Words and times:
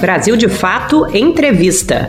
Brasil 0.00 0.34
de 0.34 0.48
Fato 0.48 1.14
Entrevista. 1.14 2.08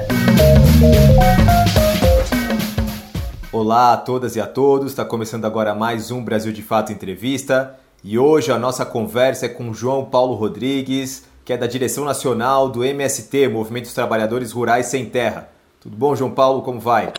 Olá 3.52 3.92
a 3.92 3.98
todas 3.98 4.38
e 4.38 4.40
a 4.40 4.48
todos, 4.48 4.92
está 4.92 5.04
começando 5.04 5.44
agora 5.44 5.76
mais 5.76 6.10
um 6.10 6.24
Brasil 6.24 6.54
de 6.54 6.62
Fato 6.62 6.94
Entrevista 6.94 7.78
e 8.02 8.18
hoje 8.18 8.50
a 8.50 8.58
nossa 8.58 8.86
conversa 8.86 9.48
é 9.48 9.50
com 9.50 9.74
João 9.74 10.06
Paulo 10.06 10.36
Rodrigues, 10.36 11.28
que 11.44 11.52
é 11.52 11.58
da 11.58 11.68
direção 11.68 12.06
nacional 12.06 12.70
do 12.70 12.82
MST, 12.82 13.50
Movimento 13.50 13.84
dos 13.84 13.94
Trabalhadores 13.94 14.54
Rurais 14.54 14.86
Sem 14.86 15.10
Terra. 15.10 15.50
Tudo 15.82 15.98
bom, 15.98 16.16
João 16.16 16.32
Paulo? 16.32 16.62
Como 16.62 16.80
vai? 16.80 17.12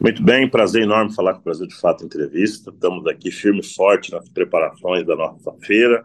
Muito 0.00 0.20
bem, 0.20 0.50
prazer 0.50 0.82
enorme 0.82 1.14
falar 1.14 1.34
com 1.34 1.40
o 1.40 1.44
Brasil 1.44 1.66
de 1.68 1.76
Fato 1.76 2.04
Entrevista. 2.04 2.70
Estamos 2.70 3.06
aqui 3.06 3.30
firme 3.30 3.60
e 3.60 3.74
forte 3.74 4.10
nas 4.10 4.28
preparações 4.28 5.06
da 5.06 5.14
nossa 5.14 5.52
feira. 5.60 6.04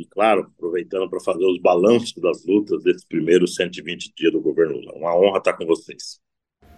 E, 0.00 0.06
claro, 0.06 0.50
aproveitando 0.56 1.10
para 1.10 1.20
fazer 1.20 1.44
os 1.44 1.60
balanços 1.60 2.14
das 2.22 2.42
lutas 2.46 2.82
desses 2.82 3.04
primeiros 3.04 3.54
120 3.54 4.14
dias 4.16 4.32
do 4.32 4.40
governo 4.40 4.78
Lula. 4.78 4.94
Uma 4.94 5.14
honra 5.14 5.36
estar 5.36 5.52
com 5.52 5.66
vocês. 5.66 6.18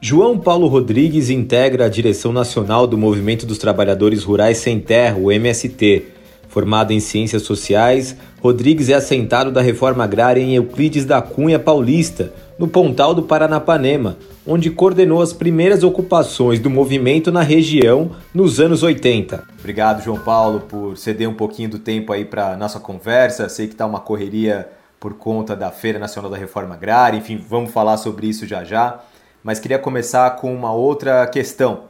João 0.01 0.37
Paulo 0.37 0.67
Rodrigues 0.67 1.31
integra 1.31 1.87
a 1.87 1.89
direção 1.89 2.33
nacional 2.33 2.85
do 2.85 2.99
Movimento 2.99 3.47
dos 3.47 3.59
Trabalhadores 3.59 4.25
Rurais 4.25 4.59
Sem 4.59 4.81
Terra, 4.81 5.17
o 5.17 5.31
MST. 5.31 6.03
Formado 6.53 6.93
em 6.93 7.01
Ciências 7.01 7.45
Sociais, 7.45 8.15
Rodrigues 8.43 8.91
é 8.91 8.93
assentado 8.93 9.51
da 9.51 9.63
reforma 9.63 10.05
agrária 10.05 10.39
em 10.39 10.55
Euclides 10.55 11.07
da 11.07 11.23
Cunha 11.23 11.59
Paulista, 11.59 12.31
no 12.59 12.69
Pontal 12.69 13.15
do 13.15 13.23
Paranapanema, 13.23 14.19
onde 14.47 14.69
coordenou 14.69 15.23
as 15.23 15.33
primeiras 15.33 15.83
ocupações 15.83 16.61
do 16.61 16.69
movimento 16.69 17.33
na 17.33 17.41
região 17.41 18.11
nos 18.35 18.61
anos 18.61 18.83
80. 18.83 19.43
Obrigado, 19.59 20.05
João 20.05 20.19
Paulo, 20.19 20.61
por 20.61 20.95
ceder 20.99 21.27
um 21.27 21.33
pouquinho 21.33 21.71
do 21.71 21.79
tempo 21.79 22.13
aí 22.13 22.23
para 22.23 22.55
nossa 22.55 22.79
conversa. 22.79 23.49
Sei 23.49 23.67
que 23.67 23.73
está 23.73 23.87
uma 23.87 24.01
correria 24.01 24.69
por 25.01 25.15
conta 25.15 25.57
da 25.57 25.71
Feira 25.71 25.99
Nacional 25.99 26.31
da 26.31 26.37
Reforma 26.37 26.75
Agrária, 26.75 27.17
enfim, 27.17 27.43
vamos 27.49 27.73
falar 27.73 27.97
sobre 27.97 28.27
isso 28.27 28.47
já 28.47 28.63
já. 28.63 29.01
Mas 29.43 29.59
queria 29.59 29.79
começar 29.79 30.29
com 30.33 30.55
uma 30.55 30.71
outra 30.71 31.27
questão. 31.29 31.85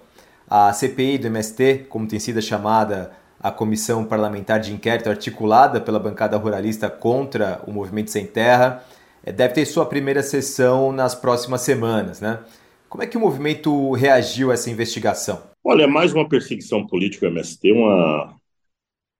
A 0.48 0.72
CPI 0.72 1.18
do 1.18 1.26
MST, 1.26 1.86
como 1.88 2.06
tem 2.06 2.20
sido 2.20 2.40
chamada 2.40 3.10
a 3.42 3.50
Comissão 3.50 4.04
Parlamentar 4.04 4.60
de 4.60 4.72
Inquérito 4.72 5.08
articulada 5.08 5.80
pela 5.80 5.98
bancada 5.98 6.36
ruralista 6.36 6.88
contra 6.88 7.60
o 7.66 7.72
Movimento 7.72 8.10
Sem 8.10 8.24
Terra, 8.24 8.84
é, 9.24 9.32
deve 9.32 9.54
ter 9.54 9.66
sua 9.66 9.84
primeira 9.84 10.22
sessão 10.22 10.92
nas 10.92 11.14
próximas 11.14 11.62
semanas, 11.62 12.20
né? 12.20 12.44
Como 12.88 13.02
é 13.02 13.06
que 13.06 13.16
o 13.16 13.20
movimento 13.20 13.92
reagiu 13.92 14.50
a 14.50 14.54
essa 14.54 14.70
investigação? 14.70 15.42
Olha, 15.64 15.84
é 15.84 15.86
mais 15.86 16.12
uma 16.12 16.28
perseguição 16.28 16.86
política 16.86 17.26
MST, 17.26 17.72
uma 17.72 18.36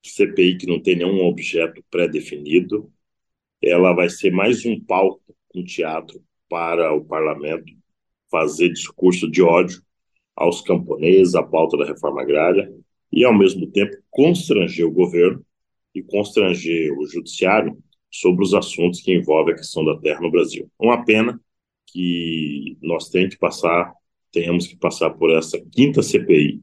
CPI 0.05 0.59
que 0.59 0.67
não 0.67 0.81
tem 0.81 0.97
nenhum 0.97 1.25
objeto 1.25 1.83
pré-definido. 1.91 2.93
Ela 3.62 3.95
vai 3.95 4.11
ser 4.11 4.31
mais 4.31 4.65
um 4.67 4.78
palco, 4.78 5.23
um 5.55 5.65
teatro 5.65 6.23
para 6.50 6.93
o 6.93 7.03
parlamento 7.03 7.73
fazer 8.31 8.69
discurso 8.69 9.31
de 9.31 9.43
ódio 9.43 9.83
aos 10.37 10.61
camponeses, 10.61 11.34
à 11.34 11.43
pauta 11.43 11.77
da 11.77 11.87
reforma 11.87 12.20
agrária 12.20 12.70
e, 13.12 13.24
ao 13.24 13.36
mesmo 13.36 13.66
tempo, 13.66 13.96
constranger 14.10 14.86
o 14.86 14.91
governo 14.91 15.44
e 15.94 16.02
constranger 16.02 16.92
o 16.98 17.06
judiciário 17.06 17.77
sobre 18.10 18.44
os 18.44 18.54
assuntos 18.54 19.00
que 19.00 19.14
envolvem 19.14 19.54
a 19.54 19.58
questão 19.58 19.84
da 19.84 19.96
terra 19.98 20.20
no 20.20 20.30
Brasil. 20.30 20.70
Uma 20.78 21.04
pena 21.04 21.41
que 21.86 22.77
nós 22.80 23.08
tenhamos 23.08 23.34
que 23.34 23.41
passar, 23.41 23.92
tenhamos 24.30 24.66
que 24.66 24.77
passar 24.77 25.10
por 25.10 25.30
essa 25.30 25.60
quinta 25.70 26.02
CPI 26.02 26.62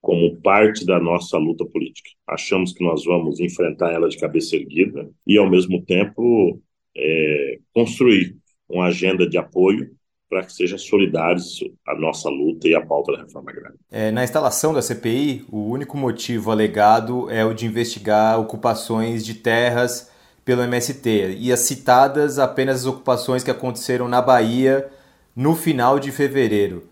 como 0.00 0.36
parte 0.40 0.84
da 0.84 1.00
nossa 1.00 1.36
luta 1.38 1.64
política. 1.64 2.10
Achamos 2.26 2.72
que 2.72 2.84
nós 2.84 3.04
vamos 3.04 3.40
enfrentar 3.40 3.92
ela 3.92 4.08
de 4.08 4.18
cabeça 4.18 4.56
erguida 4.56 5.10
e, 5.26 5.36
ao 5.36 5.48
mesmo 5.48 5.84
tempo, 5.84 6.62
é, 6.96 7.58
construir 7.72 8.36
uma 8.68 8.86
agenda 8.86 9.28
de 9.28 9.38
apoio 9.38 9.97
para 10.28 10.42
que 10.42 10.52
sejam 10.52 10.78
solidários 10.78 11.64
a 11.86 11.94
nossa 11.94 12.28
luta 12.28 12.68
e 12.68 12.74
a 12.74 12.84
pauta 12.84 13.12
da 13.12 13.22
reforma 13.22 13.50
agrária. 13.50 13.78
É, 13.90 14.10
na 14.10 14.22
instalação 14.22 14.74
da 14.74 14.82
CPI, 14.82 15.46
o 15.50 15.70
único 15.70 15.96
motivo 15.96 16.50
alegado 16.50 17.30
é 17.30 17.44
o 17.44 17.54
de 17.54 17.66
investigar 17.66 18.38
ocupações 18.38 19.24
de 19.24 19.34
terras 19.34 20.10
pelo 20.44 20.62
MST 20.62 21.36
e 21.38 21.52
as 21.52 21.60
citadas 21.60 22.38
apenas 22.38 22.80
as 22.80 22.86
ocupações 22.86 23.42
que 23.42 23.50
aconteceram 23.50 24.08
na 24.08 24.20
Bahia 24.20 24.88
no 25.34 25.54
final 25.54 25.98
de 25.98 26.10
fevereiro. 26.10 26.84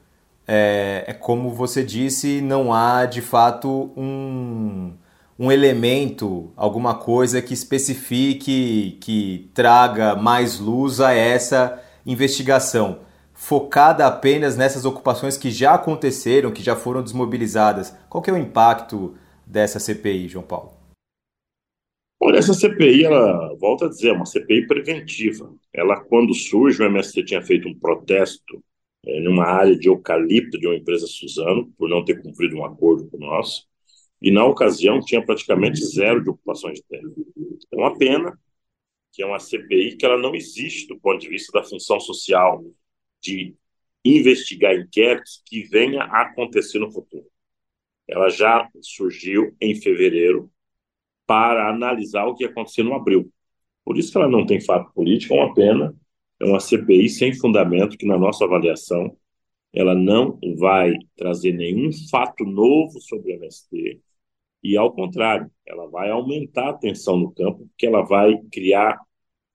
É, 0.47 1.05
é 1.09 1.13
como 1.13 1.51
você 1.51 1.83
disse, 1.83 2.41
não 2.41 2.73
há 2.73 3.05
de 3.05 3.21
fato 3.21 3.91
um, 3.97 4.93
um 5.39 5.51
elemento, 5.51 6.53
alguma 6.57 6.95
coisa 6.95 7.43
que 7.43 7.53
especifique, 7.53 8.97
que 9.01 9.51
traga 9.53 10.15
mais 10.15 10.59
luz 10.59 11.01
a 11.01 11.13
essa 11.13 11.83
investigação, 12.07 13.01
focada 13.37 14.07
apenas 14.07 14.57
nessas 14.57 14.87
ocupações 14.87 15.37
que 15.37 15.51
já 15.51 15.75
aconteceram, 15.75 16.51
que 16.51 16.63
já 16.63 16.75
foram 16.75 17.03
desmobilizadas. 17.03 17.95
Qual 18.09 18.23
que 18.23 18.31
é 18.31 18.33
o 18.33 18.39
impacto 18.39 19.15
dessa 19.47 19.79
CPI, 19.79 20.27
João 20.27 20.45
Paulo? 20.45 20.73
Olha, 22.19 22.39
essa 22.39 22.55
CPI, 22.55 23.05
ela, 23.05 23.55
volta 23.61 23.85
a 23.85 23.89
dizer, 23.89 24.09
é 24.09 24.13
uma 24.13 24.25
CPI 24.25 24.67
preventiva. 24.67 25.55
Ela, 25.73 26.01
quando 26.01 26.35
surge, 26.35 26.83
o 26.83 26.87
MST 26.87 27.25
tinha 27.25 27.43
feito 27.43 27.69
um 27.69 27.79
protesto 27.79 28.65
é, 29.07 29.21
numa 29.21 29.45
área 29.45 29.79
de 29.79 29.87
eucalipto 29.87 30.59
de 30.59 30.67
uma 30.67 30.75
empresa 30.75 31.07
Suzano, 31.07 31.71
por 31.77 31.91
não 31.91 32.03
ter 32.05 32.21
cumprido 32.23 32.57
um 32.57 32.65
acordo 32.65 33.07
com 33.11 33.19
nós, 33.19 33.67
e 34.21 34.31
na 34.31 34.47
ocasião 34.47 34.99
tinha 35.01 35.25
praticamente 35.25 35.85
zero 35.85 36.25
de 36.25 36.31
ocupações 36.31 36.79
de 36.79 36.85
terra. 36.89 37.09
É 37.71 37.77
uma 37.77 37.97
pena 37.97 38.37
que 39.13 39.23
é 39.23 39.27
uma 39.27 39.39
CPI 39.39 39.97
que 39.97 40.07
ela 40.07 40.17
não 40.17 40.35
existe 40.35 40.89
do 40.89 40.99
ponto 40.99 41.21
de 41.21 41.29
vista 41.29 41.53
da 41.53 41.65
função 41.65 42.01
social 42.01 42.65
de 43.27 43.55
investigar 44.05 44.75
inquéritos 44.77 45.43
que 45.45 45.65
venha 45.65 46.05
a 46.05 46.23
acontecer 46.23 46.79
no 46.79 46.93
futuro. 46.93 47.27
Ela 48.09 48.29
já 48.29 48.69
surgiu 48.81 49.55
em 49.61 49.75
fevereiro, 49.75 50.51
para 51.27 51.69
analisar 51.69 52.25
o 52.27 52.35
que 52.35 52.45
aconteceu 52.45 52.85
no 52.85 52.95
abril. 52.95 53.31
Por 53.85 53.99
isso 53.99 54.13
que 54.13 54.19
ela 54.19 54.29
não 54.29 54.47
tem 54.47 54.61
fato 54.61 54.93
político, 54.95 55.35
é 55.35 55.45
uma 55.45 55.55
pena, 55.55 55.95
é 56.41 56.45
uma 56.45 56.61
CPI 56.61 57.09
sem 57.09 57.35
fundamento, 57.35 57.99
que 57.99 58.07
na 58.07 58.17
nossa 58.17 58.45
avaliação 58.45 59.17
ela 59.73 59.95
não 59.95 60.39
vai 60.57 60.95
trazer 61.17 61.53
nenhum 61.53 61.91
fato 62.11 62.45
novo 62.45 63.01
sobre 63.01 63.33
o 63.33 63.37
MST, 63.37 64.01
e 64.63 64.77
ao 64.77 64.93
contrário, 64.93 65.51
ela 65.67 65.87
vai 65.89 66.11
aumentar 66.11 66.71
a 66.71 66.75
tensão 66.75 67.17
no 67.17 67.31
campo, 67.33 67.67
porque 67.69 67.87
ela 67.87 68.03
vai 68.03 68.41
criar 68.51 68.99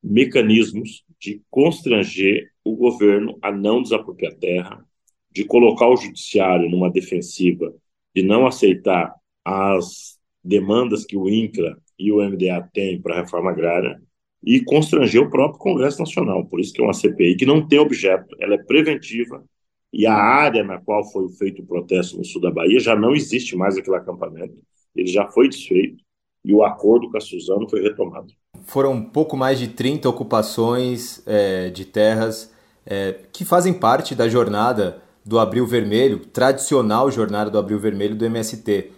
mecanismos 0.04 1.04
de 1.22 1.42
constranger 1.52 2.50
o 2.66 2.76
governo 2.76 3.38
a 3.42 3.52
não 3.52 3.82
desapropriar 3.82 4.34
terra, 4.36 4.84
de 5.32 5.46
colocar 5.46 5.88
o 5.88 5.96
judiciário 5.96 6.70
numa 6.70 6.90
defensiva, 6.90 7.74
de 8.14 8.24
não 8.24 8.48
aceitar 8.48 9.14
as 9.46 10.20
demandas 10.44 11.06
que 11.06 11.16
o 11.16 11.30
INCRA 11.30 11.78
e 11.98 12.12
o 12.12 12.22
MDA 12.22 12.68
têm 12.74 13.00
para 13.00 13.16
a 13.16 13.22
reforma 13.22 13.52
agrária 13.52 14.02
e 14.44 14.64
constranger 14.64 15.22
o 15.22 15.30
próprio 15.30 15.60
Congresso 15.60 16.00
Nacional. 16.00 16.46
Por 16.46 16.60
isso 16.60 16.74
que 16.74 16.82
é 16.82 16.84
uma 16.84 16.94
CPI 16.94 17.36
que 17.36 17.46
não 17.46 17.68
tem 17.68 17.78
objeto, 17.78 18.36
ela 18.40 18.56
é 18.56 18.64
preventiva 18.64 19.46
e 19.94 20.08
a 20.08 20.16
área 20.16 20.64
na 20.64 20.80
qual 20.80 21.04
foi 21.12 21.30
feito 21.34 21.62
o 21.62 21.66
protesto 21.66 22.18
no 22.18 22.26
sul 22.26 22.42
da 22.42 22.50
Bahia 22.50 22.80
já 22.80 22.96
não 22.96 23.14
existe 23.14 23.56
mais 23.56 23.78
aquele 23.78 23.98
acampamento, 23.98 24.56
ele 24.96 25.08
já 25.08 25.30
foi 25.30 25.48
desfeito 25.48 26.04
e 26.44 26.54
o 26.54 26.64
acordo 26.64 27.12
com 27.12 27.18
a 27.18 27.22
Suzano 27.22 27.70
foi 27.70 27.84
retomado. 27.84 28.34
Foram 28.64 28.94
um 28.94 29.04
pouco 29.04 29.36
mais 29.36 29.60
de 29.60 29.68
30 29.68 30.08
ocupações 30.10 31.22
é, 31.26 31.70
de 31.70 31.86
terras 31.86 32.52
é, 32.86 33.16
que 33.32 33.44
fazem 33.46 33.74
parte 33.74 34.16
da 34.16 34.28
jornada 34.28 35.02
do 35.26 35.40
Abril 35.40 35.66
Vermelho, 35.68 36.20
tradicional 36.20 37.12
jornada 37.12 37.50
do 37.50 37.58
Abril 37.58 37.80
Vermelho 37.80 38.16
do 38.16 38.26
MST 38.26 38.92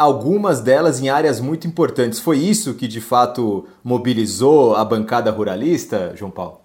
algumas 0.00 0.62
delas 0.62 0.98
em 1.02 1.10
áreas 1.10 1.42
muito 1.42 1.66
importantes. 1.66 2.18
Foi 2.18 2.38
isso 2.38 2.74
que 2.74 2.88
de 2.88 3.02
fato 3.02 3.68
mobilizou 3.84 4.74
a 4.74 4.82
bancada 4.82 5.30
ruralista, 5.30 6.14
João 6.16 6.30
Paulo? 6.30 6.60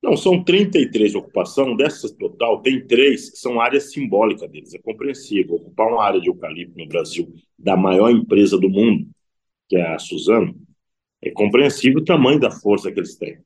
Não, 0.00 0.16
são 0.16 0.42
33 0.42 1.16
ocupações, 1.16 1.76
dessas 1.76 2.12
total, 2.12 2.60
tem 2.60 2.84
três 2.86 3.30
que 3.30 3.36
são 3.36 3.60
áreas 3.60 3.92
simbólicas 3.92 4.48
deles. 4.48 4.74
É 4.74 4.78
compreensível. 4.78 5.56
Ocupar 5.56 5.88
uma 5.88 6.04
área 6.04 6.20
de 6.20 6.28
eucalipto 6.28 6.78
no 6.78 6.86
Brasil 6.86 7.32
da 7.58 7.76
maior 7.76 8.10
empresa 8.10 8.56
do 8.56 8.68
mundo, 8.68 9.08
que 9.68 9.76
é 9.76 9.94
a 9.94 9.98
Suzano, 9.98 10.54
é 11.22 11.30
compreensível 11.30 12.00
o 12.00 12.04
tamanho 12.04 12.40
da 12.40 12.50
força 12.50 12.90
que 12.90 12.98
eles 12.98 13.16
têm. 13.16 13.38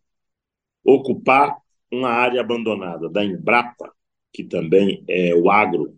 Ocupar 0.85 1.57
uma 1.93 2.09
área 2.09 2.41
abandonada 2.41 3.09
da 3.09 3.25
Embrapa, 3.25 3.93
que 4.33 4.43
também 4.45 5.05
é 5.09 5.35
o 5.35 5.51
agro, 5.51 5.97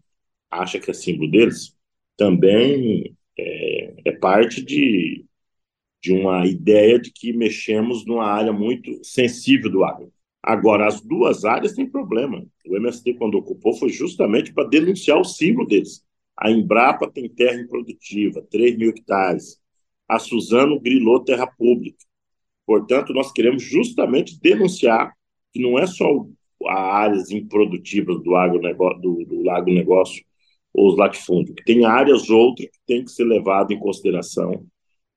acha 0.50 0.78
que 0.78 0.90
é 0.90 0.94
símbolo 0.94 1.30
deles, 1.30 1.76
também 2.16 3.16
é, 3.38 3.94
é 4.06 4.12
parte 4.12 4.62
de, 4.62 5.24
de 6.02 6.12
uma 6.12 6.46
ideia 6.46 6.98
de 6.98 7.12
que 7.12 7.32
mexemos 7.32 8.04
numa 8.04 8.26
área 8.26 8.52
muito 8.52 9.02
sensível 9.04 9.70
do 9.70 9.84
agro. 9.84 10.12
Agora, 10.42 10.86
as 10.86 11.00
duas 11.00 11.44
áreas 11.44 11.74
têm 11.74 11.86
problema. 11.88 12.44
O 12.66 12.76
MST, 12.76 13.14
quando 13.14 13.36
ocupou, 13.36 13.74
foi 13.74 13.90
justamente 13.90 14.52
para 14.52 14.68
denunciar 14.68 15.18
o 15.18 15.24
símbolo 15.24 15.66
deles. 15.66 16.04
A 16.36 16.50
Embrapa 16.50 17.10
tem 17.10 17.28
terra 17.28 17.60
improdutiva, 17.60 18.46
3 18.50 18.76
mil 18.76 18.90
hectares. 18.90 19.60
A 20.08 20.18
Suzano 20.18 20.80
grilou 20.80 21.24
terra 21.24 21.46
pública. 21.46 21.98
Portanto, 22.66 23.12
nós 23.12 23.32
queremos 23.32 23.62
justamente 23.62 24.38
denunciar 24.40 25.12
que 25.52 25.60
não 25.60 25.78
é 25.78 25.86
só 25.86 26.26
áreas 26.66 27.30
improdutivas 27.30 28.22
do 28.22 28.34
agronegócio, 28.34 29.00
do, 29.00 30.24
ou 30.74 30.88
os 30.88 30.96
latifúndios, 30.96 31.54
que 31.56 31.64
tem 31.64 31.84
áreas 31.84 32.28
outras 32.28 32.68
que 32.68 32.78
têm 32.86 33.04
que 33.04 33.10
ser 33.10 33.24
levadas 33.24 33.74
em 33.74 33.80
consideração 33.80 34.64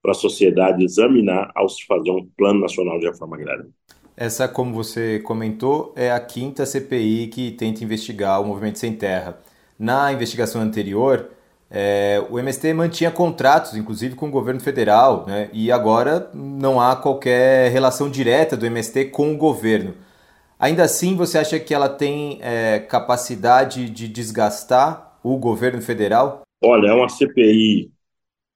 para 0.01 0.11
a 0.11 0.15
sociedade 0.15 0.83
examinar 0.83 1.51
ao 1.55 1.69
se 1.69 1.85
fazer 1.85 2.11
um 2.11 2.27
plano 2.37 2.61
nacional 2.61 2.99
de 2.99 3.07
reforma 3.07 3.35
agrária. 3.35 3.67
Essa, 4.15 4.47
como 4.47 4.73
você 4.73 5.19
comentou, 5.19 5.93
é 5.95 6.11
a 6.11 6.19
quinta 6.19 6.65
CPI 6.65 7.27
que 7.27 7.51
tenta 7.51 7.83
investigar 7.83 8.41
o 8.41 8.45
movimento 8.45 8.79
sem 8.79 8.93
terra. 8.93 9.39
Na 9.77 10.11
investigação 10.11 10.61
anterior, 10.61 11.29
é, 11.73 12.21
o 12.29 12.37
MST 12.37 12.73
mantinha 12.73 13.09
contratos, 13.09 13.77
inclusive 13.77 14.13
com 14.13 14.27
o 14.27 14.31
governo 14.31 14.59
federal, 14.59 15.25
né, 15.25 15.49
e 15.53 15.71
agora 15.71 16.29
não 16.33 16.81
há 16.81 16.97
qualquer 16.97 17.71
relação 17.71 18.09
direta 18.09 18.57
do 18.57 18.65
MST 18.65 19.05
com 19.05 19.31
o 19.31 19.37
governo. 19.37 19.95
Ainda 20.59 20.83
assim, 20.83 21.15
você 21.15 21.37
acha 21.37 21.57
que 21.59 21.73
ela 21.73 21.87
tem 21.87 22.39
é, 22.41 22.79
capacidade 22.79 23.89
de 23.89 24.07
desgastar 24.09 25.17
o 25.23 25.37
governo 25.37 25.81
federal? 25.81 26.41
Olha, 26.61 26.89
é 26.89 26.93
uma 26.93 27.07
CPI 27.07 27.89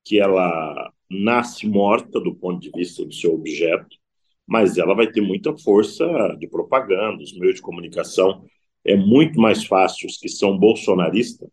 que 0.04 0.20
ela 0.20 0.92
nasce 1.10 1.66
morta 1.66 2.20
do 2.20 2.36
ponto 2.36 2.60
de 2.60 2.70
vista 2.70 3.04
do 3.06 3.14
seu 3.14 3.34
objeto, 3.34 3.96
mas 4.46 4.78
ela 4.78 4.94
vai 4.94 5.08
ter 5.08 5.22
muita 5.22 5.58
força 5.58 6.06
de 6.38 6.48
propaganda, 6.48 7.24
os 7.24 7.36
meios 7.38 7.56
de 7.56 7.62
comunicação. 7.62 8.44
É 8.84 8.96
muito 8.96 9.40
mais 9.40 9.66
fácil 9.66 10.08
os 10.08 10.18
que 10.18 10.30
são 10.30 10.58
bolsonaristas 10.58 11.50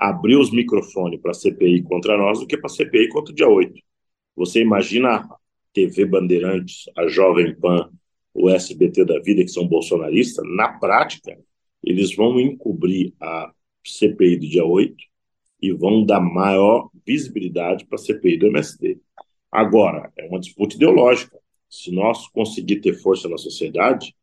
abrir 0.00 0.36
os 0.36 0.50
microfones 0.50 1.20
para 1.20 1.32
a 1.32 1.34
CPI 1.34 1.82
contra 1.82 2.16
nós 2.16 2.40
do 2.40 2.46
que 2.46 2.56
para 2.56 2.70
a 2.70 2.74
CPI 2.74 3.08
contra 3.10 3.32
o 3.32 3.34
dia 3.36 3.48
8. 3.48 3.74
Você 4.34 4.62
imagina 4.62 5.16
a 5.16 5.36
TV 5.74 6.06
Bandeirantes, 6.06 6.84
a 6.96 7.06
Jovem 7.06 7.54
Pan, 7.54 7.90
o 8.32 8.48
SBT 8.48 9.04
da 9.04 9.18
vida, 9.20 9.42
que 9.42 9.50
são 9.50 9.66
bolsonaristas, 9.66 10.44
na 10.56 10.78
prática, 10.78 11.36
eles 11.84 12.14
vão 12.14 12.40
encobrir 12.40 13.12
a 13.20 13.52
CPI 13.84 14.36
do 14.36 14.48
dia 14.48 14.64
8 14.64 14.94
e 15.60 15.72
vão 15.72 16.04
dar 16.04 16.20
maior 16.20 16.88
visibilidade 17.06 17.84
para 17.84 17.96
a 17.96 18.02
CPI 18.02 18.38
do 18.38 18.46
MST. 18.46 18.98
Agora, 19.52 20.10
é 20.16 20.26
uma 20.26 20.40
disputa 20.40 20.76
ideológica. 20.76 21.38
Se 21.68 21.90
nós 21.92 22.26
conseguir 22.28 22.80
ter 22.80 22.94
força 22.94 23.28
na 23.28 23.36
sociedade, 23.36 24.14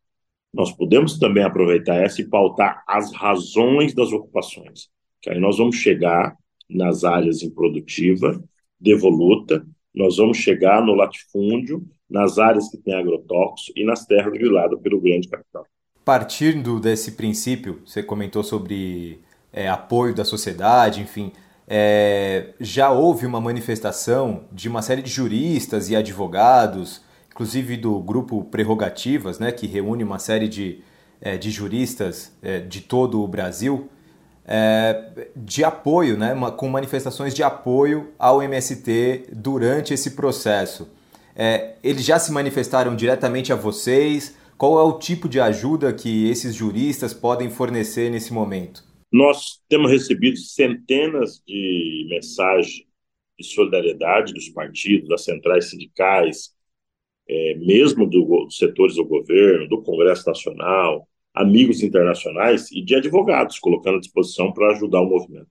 nós 0.53 0.71
podemos 0.71 1.19
também 1.19 1.43
aproveitar 1.43 1.95
essa 1.95 2.21
e 2.21 2.27
pautar 2.27 2.83
as 2.87 3.13
razões 3.13 3.93
das 3.93 4.11
ocupações. 4.11 4.89
Aí 5.27 5.39
nós 5.39 5.57
vamos 5.57 5.75
chegar 5.75 6.35
nas 6.69 7.03
áreas 7.03 7.41
improdutivas, 7.41 8.39
devoluta, 8.79 9.65
nós 9.95 10.17
vamos 10.17 10.37
chegar 10.37 10.85
no 10.85 10.93
latifúndio, 10.93 11.83
nas 12.09 12.37
áreas 12.37 12.69
que 12.69 12.77
tem 12.77 12.93
agrotóxico 12.93 13.77
e 13.77 13.83
nas 13.83 14.05
terras 14.05 14.37
violadas 14.37 14.79
pelo 14.81 15.01
grande 15.01 15.27
capital. 15.27 15.65
Partindo 16.05 16.79
desse 16.79 17.13
princípio, 17.13 17.81
você 17.85 18.01
comentou 18.01 18.43
sobre 18.43 19.19
é, 19.51 19.67
apoio 19.67 20.13
da 20.13 20.23
sociedade, 20.23 21.01
enfim, 21.01 21.31
é, 21.67 22.53
já 22.61 22.91
houve 22.91 23.25
uma 23.25 23.41
manifestação 23.41 24.45
de 24.51 24.69
uma 24.69 24.81
série 24.81 25.01
de 25.01 25.09
juristas 25.09 25.89
e 25.89 25.95
advogados, 25.95 27.01
inclusive 27.29 27.75
do 27.75 27.99
grupo 27.99 28.45
Prerrogativas, 28.45 29.37
né, 29.37 29.51
que 29.51 29.67
reúne 29.67 30.03
uma 30.03 30.17
série 30.17 30.47
de, 30.47 30.79
é, 31.19 31.37
de 31.37 31.51
juristas 31.51 32.37
é, 32.41 32.59
de 32.59 32.81
todo 32.81 33.21
o 33.21 33.27
Brasil, 33.27 33.89
é, 34.47 35.27
de 35.35 35.63
apoio, 35.63 36.17
né, 36.17 36.33
com 36.55 36.69
manifestações 36.69 37.33
de 37.35 37.43
apoio 37.43 38.13
ao 38.17 38.41
MST 38.41 39.25
durante 39.33 39.93
esse 39.93 40.11
processo. 40.11 40.89
É, 41.35 41.75
eles 41.83 42.05
já 42.05 42.17
se 42.17 42.31
manifestaram 42.31 42.95
diretamente 42.95 43.51
a 43.51 43.55
vocês? 43.55 44.35
Qual 44.57 44.79
é 44.79 44.83
o 44.83 44.97
tipo 44.97 45.29
de 45.29 45.39
ajuda 45.39 45.93
que 45.93 46.29
esses 46.29 46.55
juristas 46.55 47.13
podem 47.13 47.49
fornecer 47.49 48.09
nesse 48.09 48.33
momento? 48.33 48.83
Nós 49.11 49.61
temos 49.69 49.91
recebido 49.91 50.37
centenas 50.37 51.41
de 51.45 52.07
mensagens 52.09 52.87
de 53.37 53.45
solidariedade 53.45 54.33
dos 54.33 54.49
partidos, 54.49 55.07
das 55.09 55.23
centrais 55.23 55.69
sindicais, 55.69 56.55
é, 57.29 57.55
mesmo 57.55 58.07
do, 58.07 58.45
dos 58.45 58.57
setores 58.57 58.95
do 58.95 59.05
governo, 59.05 59.67
do 59.67 59.83
Congresso 59.83 60.27
Nacional, 60.27 61.07
amigos 61.41 61.83
internacionais 61.83 62.71
e 62.71 62.81
de 62.81 62.95
advogados, 62.95 63.59
colocando 63.59 63.97
à 63.97 63.99
disposição 63.99 64.51
para 64.51 64.71
ajudar 64.71 65.01
o 65.01 65.09
movimento. 65.09 65.47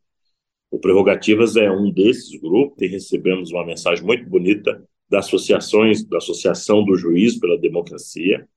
O 0.70 0.78
Prerrogativas 0.78 1.56
é 1.56 1.70
um 1.70 1.90
desses 1.90 2.38
grupos 2.40 2.82
e 2.82 2.86
recebemos 2.86 3.52
uma 3.52 3.64
mensagem 3.64 4.04
muito 4.04 4.28
bonita 4.28 4.82
das 5.08 5.26
associações, 5.26 6.04
da 6.04 6.18
Associação 6.18 6.84
do 6.84 6.96
Juiz 6.96 7.38
pela 7.38 7.56
Democracia, 7.56 8.48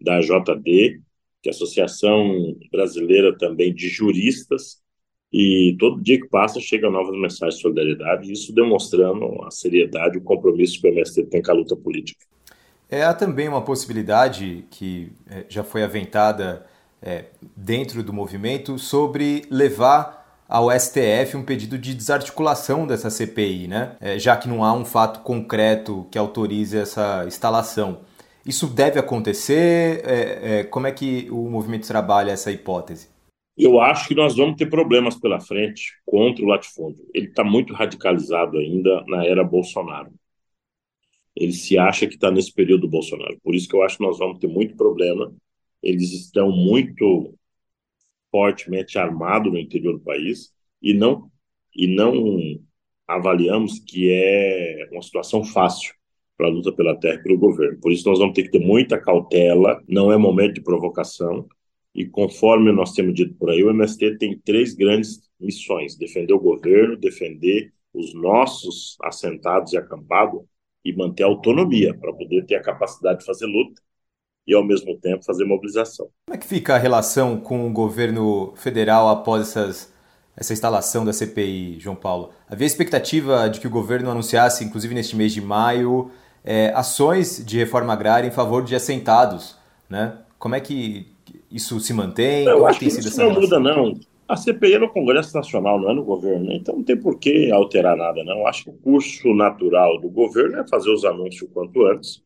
da 0.00 0.20
JD, 0.20 1.00
que 1.42 1.48
é 1.48 1.50
a 1.50 1.54
Associação 1.54 2.56
Brasileira 2.70 3.36
também 3.38 3.72
de 3.72 3.88
Juristas, 3.88 4.80
e 5.32 5.76
todo 5.78 6.02
dia 6.02 6.20
que 6.20 6.28
passa 6.28 6.60
chega 6.60 6.90
novas 6.90 7.16
mensagens 7.16 7.54
de 7.54 7.62
solidariedade, 7.62 8.32
isso 8.32 8.52
demonstrando 8.52 9.42
a 9.44 9.50
seriedade 9.50 10.16
e 10.16 10.20
o 10.20 10.24
compromisso 10.24 10.80
que 10.80 10.88
o 10.88 10.90
MST 10.90 11.26
tem 11.26 11.40
com 11.40 11.52
a 11.52 11.54
luta 11.54 11.76
política. 11.76 12.26
É, 12.90 13.04
há 13.04 13.14
também 13.14 13.48
uma 13.48 13.62
possibilidade 13.62 14.64
que 14.70 15.12
é, 15.30 15.44
já 15.48 15.62
foi 15.62 15.82
aventada 15.84 16.66
é, 17.00 17.26
dentro 17.56 18.02
do 18.02 18.12
movimento 18.12 18.78
sobre 18.78 19.46
levar 19.50 20.44
ao 20.48 20.68
STF 20.72 21.36
um 21.36 21.44
pedido 21.44 21.78
de 21.78 21.94
desarticulação 21.94 22.84
dessa 22.84 23.08
CPI, 23.08 23.68
né? 23.68 23.96
É, 24.00 24.18
já 24.18 24.36
que 24.36 24.48
não 24.48 24.64
há 24.64 24.72
um 24.72 24.84
fato 24.84 25.20
concreto 25.20 26.08
que 26.10 26.18
autorize 26.18 26.76
essa 26.76 27.24
instalação. 27.26 28.00
Isso 28.44 28.66
deve 28.66 28.98
acontecer? 28.98 30.02
É, 30.04 30.58
é, 30.60 30.64
como 30.64 30.88
é 30.88 30.92
que 30.92 31.28
o 31.30 31.48
movimento 31.48 31.86
trabalha 31.86 32.32
essa 32.32 32.50
hipótese? 32.50 33.08
Eu 33.56 33.80
acho 33.80 34.08
que 34.08 34.14
nós 34.14 34.36
vamos 34.36 34.56
ter 34.56 34.66
problemas 34.66 35.14
pela 35.14 35.38
frente 35.38 35.92
contra 36.04 36.44
o 36.44 36.48
latifúndio. 36.48 37.04
Ele 37.14 37.26
está 37.26 37.44
muito 37.44 37.72
radicalizado 37.72 38.58
ainda 38.58 39.04
na 39.06 39.24
era 39.24 39.44
Bolsonaro. 39.44 40.10
Ele 41.40 41.52
se 41.52 41.78
acha 41.78 42.06
que 42.06 42.14
está 42.14 42.30
nesse 42.30 42.52
período 42.52 42.82
do 42.82 42.88
Bolsonaro. 42.88 43.40
Por 43.42 43.54
isso 43.54 43.66
que 43.66 43.74
eu 43.74 43.82
acho 43.82 43.96
que 43.96 44.04
nós 44.04 44.18
vamos 44.18 44.38
ter 44.38 44.46
muito 44.46 44.76
problema. 44.76 45.34
Eles 45.82 46.12
estão 46.12 46.52
muito 46.52 47.34
fortemente 48.30 48.98
armado 48.98 49.50
no 49.50 49.58
interior 49.58 49.94
do 49.94 50.04
país 50.04 50.52
e 50.82 50.92
não 50.92 51.30
e 51.74 51.86
não 51.86 52.60
avaliamos 53.08 53.78
que 53.80 54.10
é 54.12 54.88
uma 54.92 55.00
situação 55.02 55.42
fácil 55.42 55.94
para 56.36 56.46
a 56.46 56.50
luta 56.50 56.72
pela 56.72 56.94
terra 56.94 57.14
e 57.14 57.22
pelo 57.22 57.38
governo. 57.38 57.80
Por 57.80 57.90
isso 57.90 58.06
nós 58.06 58.18
vamos 58.18 58.34
ter 58.34 58.42
que 58.42 58.50
ter 58.50 58.60
muita 58.60 59.00
cautela, 59.00 59.82
não 59.88 60.12
é 60.12 60.18
momento 60.18 60.54
de 60.54 60.62
provocação 60.62 61.48
e 61.94 62.04
conforme 62.04 62.70
nós 62.70 62.92
temos 62.92 63.14
dito 63.14 63.34
por 63.34 63.50
aí, 63.50 63.64
o 63.64 63.70
MST 63.70 64.18
tem 64.18 64.38
três 64.38 64.74
grandes 64.74 65.20
missões: 65.40 65.96
defender 65.96 66.34
o 66.34 66.38
governo, 66.38 66.98
defender 66.98 67.72
os 67.94 68.14
nossos 68.14 68.96
assentados 69.02 69.72
e 69.72 69.78
acampados 69.78 70.42
e 70.84 70.92
manter 70.94 71.24
a 71.24 71.26
autonomia 71.26 71.94
para 71.94 72.12
poder 72.12 72.44
ter 72.46 72.56
a 72.56 72.62
capacidade 72.62 73.20
de 73.20 73.26
fazer 73.26 73.46
luta 73.46 73.80
e, 74.46 74.54
ao 74.54 74.64
mesmo 74.64 74.98
tempo, 75.00 75.24
fazer 75.24 75.44
mobilização. 75.46 76.10
Como 76.26 76.36
é 76.36 76.38
que 76.38 76.46
fica 76.46 76.74
a 76.76 76.78
relação 76.78 77.40
com 77.40 77.66
o 77.68 77.72
governo 77.72 78.52
federal 78.56 79.08
após 79.08 79.48
essas, 79.48 79.92
essa 80.36 80.52
instalação 80.52 81.04
da 81.04 81.12
CPI, 81.12 81.80
João 81.80 81.96
Paulo? 81.96 82.32
Havia 82.48 82.66
expectativa 82.66 83.48
de 83.50 83.58
que 83.60 83.66
o 83.66 83.70
governo 83.70 84.10
anunciasse, 84.10 84.64
inclusive 84.64 84.94
neste 84.94 85.16
mês 85.16 85.32
de 85.32 85.40
maio, 85.40 86.10
é, 86.44 86.68
ações 86.74 87.44
de 87.44 87.58
reforma 87.58 87.92
agrária 87.92 88.28
em 88.28 88.30
favor 88.30 88.64
de 88.64 88.74
assentados. 88.76 89.56
Né? 89.88 90.16
Como 90.38 90.54
é 90.54 90.60
que 90.60 91.12
isso 91.50 91.80
se 91.80 91.92
mantém? 91.92 92.48
Eu 92.48 92.66
Como 92.66 92.66
acho 92.66 92.80
que 92.80 92.88
isso 92.88 93.18
não 93.18 93.30
muda, 93.32 93.58
não. 93.60 93.94
A 94.30 94.36
CPI 94.36 94.74
é 94.74 94.78
no 94.78 94.88
Congresso 94.88 95.36
Nacional, 95.36 95.80
não 95.80 95.90
é 95.90 95.92
no 95.92 96.04
governo, 96.04 96.46
né? 96.46 96.54
então 96.54 96.76
não 96.76 96.84
tem 96.84 96.96
por 96.96 97.18
que 97.18 97.50
alterar 97.50 97.96
nada, 97.96 98.22
não. 98.22 98.46
Acho 98.46 98.62
que 98.62 98.70
o 98.70 98.74
curso 98.74 99.34
natural 99.34 100.00
do 100.00 100.08
governo 100.08 100.56
é 100.56 100.68
fazer 100.68 100.88
os 100.88 101.04
anúncios 101.04 101.42
o 101.42 101.52
quanto 101.52 101.84
antes, 101.84 102.22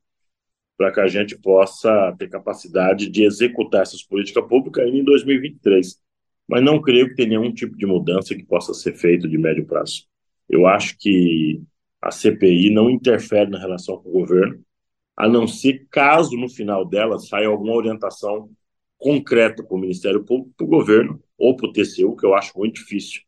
para 0.77 0.93
que 0.93 1.01
a 1.01 1.07
gente 1.07 1.35
possa 1.39 2.15
ter 2.19 2.29
capacidade 2.29 3.09
de 3.09 3.25
executar 3.25 3.81
essas 3.81 4.03
políticas 4.03 4.47
públicas 4.47 4.85
ainda 4.85 4.99
em 4.99 5.03
2023. 5.03 5.99
Mas 6.47 6.63
não 6.63 6.79
creio 6.79 7.09
que 7.09 7.15
tenha 7.15 7.31
nenhum 7.31 7.51
tipo 7.55 7.75
de 7.75 7.87
mudança 7.87 8.35
que 8.35 8.45
possa 8.45 8.75
ser 8.75 8.95
feito 8.95 9.27
de 9.27 9.39
médio 9.39 9.65
prazo. 9.65 10.05
Eu 10.47 10.67
acho 10.67 10.99
que 10.99 11.63
a 12.03 12.11
CPI 12.11 12.69
não 12.69 12.91
interfere 12.91 13.51
na 13.51 13.59
relação 13.59 13.97
com 13.97 14.11
o 14.11 14.13
governo, 14.13 14.63
a 15.17 15.27
não 15.27 15.47
ser 15.47 15.87
caso 15.91 16.37
no 16.37 16.51
final 16.51 16.85
dela 16.85 17.19
saia 17.19 17.49
alguma 17.49 17.73
orientação 17.73 18.51
concreta 19.05 19.63
para 19.63 19.77
o 19.77 19.79
Ministério 19.79 20.25
Público, 20.25 20.55
para 20.57 20.65
o 20.65 20.69
governo 20.69 21.21
ou 21.37 21.55
para 21.55 21.69
o 21.69 21.73
TCU, 21.73 22.17
que 22.17 22.25
eu 22.25 22.35
acho 22.35 22.57
muito 22.57 22.77
difícil, 22.77 23.21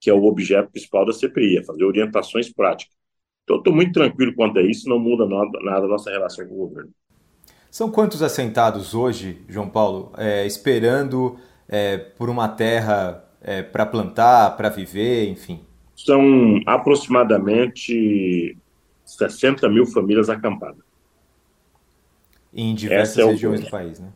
que 0.00 0.08
é 0.08 0.14
o 0.14 0.24
objeto 0.24 0.70
principal 0.70 1.04
da 1.04 1.12
CPI, 1.12 1.58
é 1.58 1.62
fazer 1.62 1.84
orientações 1.84 2.50
práticas. 2.50 2.96
Então, 3.44 3.58
estou 3.58 3.74
muito 3.74 3.92
tranquilo 3.92 4.34
quanto 4.34 4.58
a 4.58 4.62
isso, 4.62 4.88
não 4.88 4.98
muda 4.98 5.26
nada, 5.26 5.50
nada 5.60 5.84
a 5.84 5.88
nossa 5.88 6.10
relação 6.10 6.46
com 6.46 6.54
o 6.54 6.68
governo. 6.68 6.90
São 7.70 7.90
quantos 7.90 8.22
assentados 8.22 8.94
hoje, 8.94 9.42
João 9.50 9.68
Paulo, 9.68 10.12
é, 10.16 10.46
esperando 10.46 11.36
é, 11.68 11.98
por 11.98 12.30
uma 12.30 12.48
terra 12.48 13.22
é, 13.42 13.62
para 13.62 13.84
plantar, 13.84 14.56
para 14.56 14.70
viver, 14.70 15.28
enfim? 15.28 15.60
São 15.94 16.58
aproximadamente 16.64 18.56
60 19.04 19.68
mil 19.68 19.84
famílias 19.84 20.30
acampadas. 20.30 20.82
em 22.50 22.74
diversas 22.74 23.18
é 23.18 23.26
regiões 23.26 23.60
do 23.60 23.70
país, 23.70 24.00
né? 24.00 24.08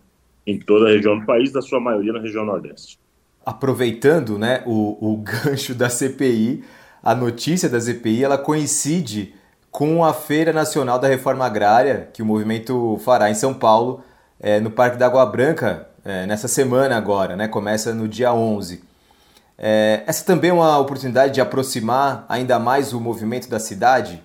Em 0.46 0.58
toda 0.58 0.86
a 0.86 0.92
região 0.92 1.18
do 1.18 1.26
país, 1.26 1.50
da 1.52 1.60
sua 1.60 1.80
maioria 1.80 2.12
na 2.12 2.20
região 2.20 2.44
Nordeste. 2.44 2.98
Aproveitando 3.44 4.38
né, 4.38 4.62
o, 4.66 5.14
o 5.14 5.16
gancho 5.24 5.74
da 5.74 5.88
CPI, 5.88 6.64
a 7.02 7.14
notícia 7.14 7.68
da 7.68 7.80
CPI 7.80 8.24
ela 8.24 8.38
coincide 8.38 9.34
com 9.70 10.04
a 10.04 10.14
Feira 10.14 10.52
Nacional 10.52 10.98
da 10.98 11.06
Reforma 11.06 11.44
Agrária, 11.44 12.08
que 12.12 12.22
o 12.22 12.26
movimento 12.26 12.98
fará 13.04 13.30
em 13.30 13.34
São 13.34 13.52
Paulo, 13.52 14.02
é, 14.40 14.58
no 14.58 14.70
Parque 14.70 14.96
da 14.96 15.06
Água 15.06 15.26
Branca, 15.26 15.88
é, 16.04 16.24
nessa 16.26 16.48
semana 16.48 16.96
agora, 16.96 17.36
né? 17.36 17.46
Começa 17.46 17.92
no 17.92 18.08
dia 18.08 18.32
11. 18.32 18.82
É, 19.58 20.02
essa 20.06 20.24
também 20.24 20.50
é 20.50 20.52
uma 20.54 20.78
oportunidade 20.78 21.34
de 21.34 21.40
aproximar 21.40 22.24
ainda 22.28 22.58
mais 22.58 22.92
o 22.92 23.00
movimento 23.00 23.48
da 23.48 23.58
cidade? 23.58 24.22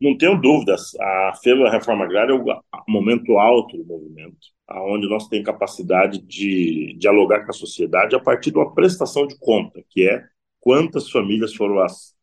Não 0.00 0.16
tenho 0.16 0.40
dúvidas. 0.40 0.94
A 1.00 1.32
Feira 1.42 1.64
da 1.64 1.70
Reforma 1.70 2.04
Agrária 2.04 2.32
é 2.32 2.34
o 2.34 2.44
momento 2.90 3.38
alto 3.38 3.76
do 3.76 3.84
movimento, 3.84 4.38
aonde 4.66 5.08
nós 5.08 5.28
temos 5.28 5.46
capacidade 5.46 6.18
de 6.18 6.94
dialogar 6.98 7.44
com 7.44 7.50
a 7.50 7.54
sociedade 7.54 8.14
a 8.14 8.20
partir 8.20 8.50
de 8.50 8.58
uma 8.58 8.74
prestação 8.74 9.26
de 9.26 9.38
conta, 9.38 9.82
que 9.88 10.08
é 10.08 10.24
quantas 10.60 11.10
famílias 11.10 11.54
foram 11.54 11.80
as 11.80 12.16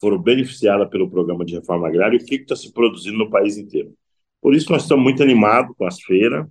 foram 0.00 0.18
beneficiadas 0.18 0.88
pelo 0.88 1.10
programa 1.10 1.44
de 1.44 1.54
reforma 1.54 1.88
agrária 1.88 2.16
e 2.16 2.22
o 2.22 2.24
que 2.24 2.36
está 2.36 2.54
se 2.54 2.72
produzindo 2.72 3.18
no 3.18 3.30
país 3.30 3.56
inteiro. 3.56 3.92
Por 4.40 4.54
isso, 4.54 4.70
nós 4.70 4.82
estamos 4.82 5.02
muito 5.02 5.22
animados 5.22 5.74
com 5.76 5.84
as 5.84 6.00
feiras. 6.00 6.46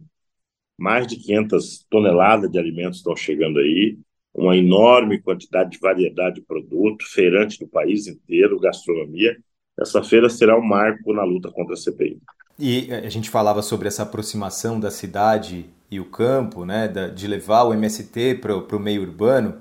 Mais 0.77 1.07
de 1.07 1.15
500 1.15 1.85
toneladas 1.89 2.51
de 2.51 2.59
alimentos 2.59 2.97
estão 2.97 3.15
chegando 3.15 3.59
aí, 3.59 3.97
uma 4.33 4.55
enorme 4.55 5.19
quantidade 5.19 5.71
de 5.71 5.79
variedade 5.79 6.35
de 6.35 6.41
produto, 6.41 7.05
feirante 7.07 7.57
do 7.57 7.67
país 7.67 8.05
inteiro, 8.05 8.59
gastronomia. 8.59 9.37
Essa 9.79 10.03
feira 10.03 10.29
será 10.29 10.57
um 10.57 10.65
marco 10.65 11.13
na 11.13 11.23
luta 11.23 11.51
contra 11.51 11.73
a 11.73 11.77
CPI. 11.77 12.19
E 12.59 12.91
a 12.91 13.09
gente 13.09 13.29
falava 13.29 13.61
sobre 13.61 13.87
essa 13.87 14.03
aproximação 14.03 14.79
da 14.79 14.89
cidade 14.89 15.65
e 15.89 15.99
o 15.99 16.05
campo, 16.05 16.65
né, 16.65 16.87
de 16.87 17.27
levar 17.27 17.63
o 17.63 17.73
MST 17.73 18.35
para 18.41 18.75
o 18.75 18.79
meio 18.79 19.03
urbano 19.03 19.55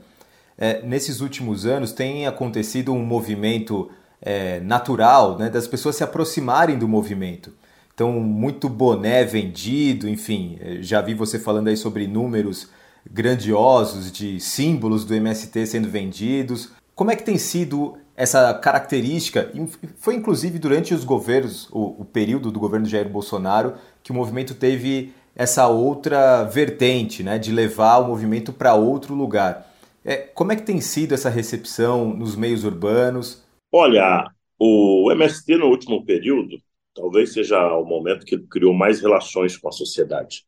é, 0.59 0.83
nesses 0.83 1.21
últimos 1.21 1.67
anos 1.67 1.93
tem 1.93 2.27
acontecido 2.27 2.93
um 2.93 3.05
movimento 3.05 3.91
é, 4.23 4.61
natural 4.61 5.39
né, 5.39 5.51
das 5.51 5.69
pessoas 5.69 5.97
se 5.97 6.05
aproximarem 6.05 6.79
do 6.79 6.89
movimento. 6.89 7.53
Então, 7.95 8.13
muito 8.21 8.69
boné 8.69 9.25
vendido, 9.25 10.09
enfim, 10.09 10.59
é, 10.61 10.83
já 10.83 11.01
vi 11.01 11.15
você 11.15 11.39
falando 11.39 11.69
aí 11.69 11.77
sobre 11.77 12.07
números 12.07 12.69
grandiosos 13.11 14.11
de 14.11 14.41
símbolos 14.41 15.05
do 15.05 15.15
MST 15.15 15.67
sendo 15.67 15.89
vendidos. 15.89 16.71
Como 16.95 17.11
é 17.11 17.17
que 17.17 17.23
tem 17.23 17.39
sido 17.39 17.99
essa 18.17 18.55
característica? 18.55 19.53
Foi 19.99 20.15
inclusive 20.15 20.59
durante 20.59 20.95
os 20.95 21.05
governos, 21.05 21.69
o, 21.71 22.01
o 22.01 22.05
período 22.05 22.51
do 22.51 22.59
governo 22.59 22.87
Jair 22.87 23.09
Bolsonaro, 23.09 23.75
que 24.03 24.11
o 24.11 24.15
movimento 24.15 24.55
teve 24.55 25.13
essa 25.35 25.69
outra 25.69 26.45
vertente, 26.45 27.23
né, 27.23 27.39
de 27.39 27.53
levar 27.53 27.99
o 27.99 28.09
movimento 28.09 28.53
para 28.53 28.75
outro 28.75 29.15
lugar. 29.15 29.71
É, 30.03 30.17
como 30.17 30.53
é 30.53 30.57
que 30.57 30.63
tem 30.63 30.81
sido 30.81 31.13
essa 31.13 31.29
recepção 31.29 32.17
nos 32.17 32.35
meios 32.35 32.65
urbanos? 32.65 33.45
Olha, 33.71 34.25
o 34.59 35.11
MST 35.13 35.57
no 35.57 35.67
último 35.67 36.05
período 36.05 36.59
talvez 36.95 37.35
seja 37.35 37.77
o 37.77 37.85
momento 37.85 38.25
que 38.25 38.39
criou 38.39 38.73
mais 38.73 39.01
relações 39.01 39.59
com 39.59 39.69
a 39.69 39.73
sociedade. 39.73 40.45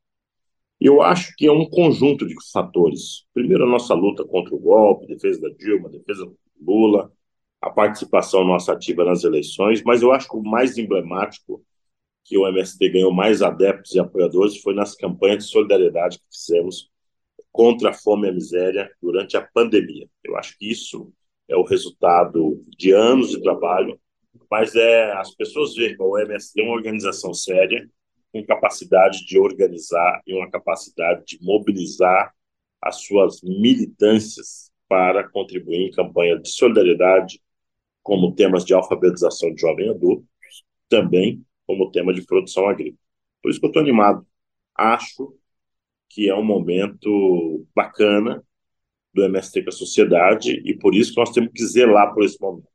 Eu 0.80 1.02
acho 1.02 1.34
que 1.37 1.46
é 1.46 1.52
um 1.52 1.68
conjunto 1.68 2.26
de 2.26 2.34
fatores. 2.52 3.26
Primeiro, 3.34 3.64
a 3.64 3.68
nossa 3.68 3.92
luta 3.94 4.25
contra 4.25 4.54
o 4.54 4.58
golpe, 4.58 5.06
defesa 5.06 5.40
da 5.40 5.50
Dilma, 5.50 5.90
defesa 5.90 6.25
do 6.25 6.38
Lula, 6.60 7.12
a 7.61 7.71
participação 7.71 8.45
nossa 8.45 8.73
ativa 8.73 9.05
nas 9.05 9.25
eleições, 9.25 9.83
mas 9.83 10.03
eu 10.03 10.12
acho 10.12 10.29
que 10.29 10.37
o 10.37 10.43
mais 10.43 10.79
emblemático 10.79 11.65
que 12.25 12.37
o 12.37 12.47
MST 12.47 12.88
ganhou 12.91 13.12
mais 13.12 13.43
adeptos 13.43 13.95
e 13.95 13.99
apoiadores 13.99 14.59
foi 14.59 14.75
nas 14.75 14.95
campanhas 14.95 15.45
de 15.45 15.50
solidariedade 15.50 16.19
que 16.19 16.25
fizemos 16.31 16.91
contra 17.50 17.91
a 17.91 17.95
fome 17.95 18.27
e 18.27 18.31
a 18.31 18.35
miséria 18.35 18.91
durante 19.00 19.37
a 19.37 19.43
pandemia. 19.43 20.09
Eu 20.23 20.37
acho 20.37 20.57
que 20.59 20.71
isso 20.71 21.12
é 21.49 21.57
o 21.57 21.65
resultado 21.65 22.62
de 22.77 22.93
anos 22.93 23.31
de 23.31 23.41
trabalho, 23.43 23.99
mas 24.50 24.75
é 24.77 25.12
as 25.12 25.35
pessoas 25.35 25.75
veem 25.75 25.97
que 25.97 26.03
o 26.03 26.19
MST 26.19 26.61
é 26.61 26.65
uma 26.65 26.75
organização 26.75 27.33
séria, 27.33 27.88
com 28.31 28.45
capacidade 28.45 29.25
de 29.25 29.38
organizar 29.38 30.21
e 30.27 30.35
uma 30.35 30.50
capacidade 30.50 31.25
de 31.25 31.38
mobilizar 31.43 32.33
as 32.81 33.03
suas 33.03 33.41
militâncias 33.43 34.71
para 34.87 35.27
contribuir 35.29 35.88
em 35.88 35.91
campanha 35.91 36.38
de 36.38 36.49
solidariedade, 36.49 37.41
como 38.09 38.35
temas 38.35 38.65
de 38.65 38.73
alfabetização 38.73 39.53
de 39.53 39.61
jovem 39.61 39.91
adulto, 39.91 40.27
também 40.88 41.45
como 41.67 41.91
tema 41.91 42.15
de 42.15 42.25
produção 42.25 42.67
agrícola. 42.67 42.99
Por 43.43 43.50
isso 43.50 43.61
que 43.61 43.67
eu 43.67 43.69
estou 43.69 43.83
animado. 43.83 44.27
Acho 44.75 45.35
que 46.09 46.27
é 46.27 46.35
um 46.35 46.43
momento 46.43 47.67
bacana 47.77 48.43
do 49.12 49.23
MST 49.25 49.62
com 49.62 49.69
a 49.69 49.73
sociedade 49.73 50.53
e 50.65 50.75
por 50.75 50.95
isso 50.95 51.12
que 51.12 51.21
nós 51.21 51.31
temos 51.33 51.53
que 51.53 51.62
zelar 51.67 52.15
por 52.15 52.25
esse 52.25 52.41
momento. 52.41 52.67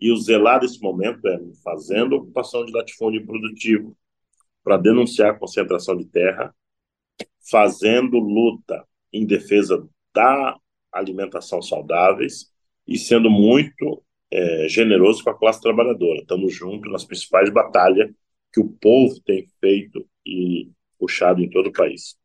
E 0.00 0.10
o 0.10 0.16
zelar 0.16 0.58
desse 0.58 0.80
momento 0.80 1.28
é 1.28 1.38
fazendo 1.62 2.16
ocupação 2.16 2.64
de 2.64 2.72
latifúndio 2.72 3.24
produtivo 3.24 3.96
para 4.64 4.78
denunciar 4.78 5.30
a 5.30 5.38
concentração 5.38 5.96
de 5.96 6.06
terra, 6.06 6.52
fazendo 7.48 8.18
luta 8.18 8.84
em 9.12 9.24
defesa 9.24 9.88
da 10.12 10.58
alimentação 10.90 11.62
saudáveis 11.62 12.50
e 12.84 12.98
sendo 12.98 13.30
muito 13.30 14.02
é, 14.32 14.66
generoso 14.68 15.22
com 15.22 15.30
a 15.30 15.38
classe 15.38 15.60
trabalhadora. 15.60 16.20
Estamos 16.20 16.54
juntos 16.54 16.90
nas 16.90 17.04
principais 17.04 17.50
batalhas 17.52 18.10
que 18.52 18.60
o 18.60 18.68
povo 18.68 19.20
tem 19.24 19.46
feito 19.60 20.06
e 20.26 20.70
puxado 20.98 21.42
em 21.42 21.50
todo 21.50 21.68
o 21.68 21.72
país. 21.72 22.16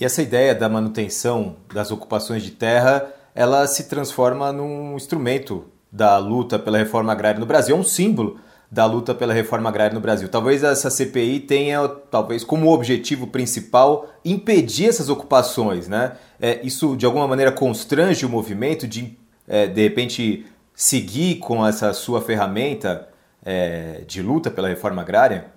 E 0.00 0.04
essa 0.04 0.22
ideia 0.22 0.54
da 0.54 0.68
manutenção 0.68 1.56
das 1.74 1.90
ocupações 1.90 2.44
de 2.44 2.52
terra, 2.52 3.12
ela 3.34 3.66
se 3.66 3.88
transforma 3.88 4.52
num 4.52 4.94
instrumento 4.94 5.64
da 5.90 6.18
luta 6.18 6.58
pela 6.58 6.78
reforma 6.78 7.10
agrária 7.10 7.40
no 7.40 7.46
Brasil, 7.46 7.74
é 7.74 7.78
um 7.78 7.84
símbolo 7.84 8.38
da 8.70 8.84
luta 8.84 9.14
pela 9.14 9.32
reforma 9.32 9.70
agrária 9.70 9.94
no 9.94 10.00
Brasil. 10.00 10.28
Talvez 10.28 10.62
essa 10.62 10.90
CPI 10.90 11.40
tenha, 11.40 11.88
talvez, 11.88 12.44
como 12.44 12.70
objetivo 12.70 13.26
principal 13.26 14.08
impedir 14.22 14.88
essas 14.88 15.08
ocupações, 15.08 15.88
né? 15.88 16.18
É, 16.38 16.60
isso 16.64 16.94
de 16.94 17.06
alguma 17.06 17.26
maneira 17.26 17.50
constrange 17.50 18.26
o 18.26 18.28
movimento 18.28 18.86
de, 18.86 19.16
é, 19.48 19.66
de 19.66 19.82
repente, 19.82 20.44
seguir 20.78 21.40
com 21.40 21.66
essa 21.66 21.92
sua 21.92 22.22
ferramenta 22.22 23.12
é, 23.44 24.02
de 24.02 24.22
luta 24.22 24.48
pela 24.48 24.68
reforma 24.68 25.02
agrária? 25.02 25.52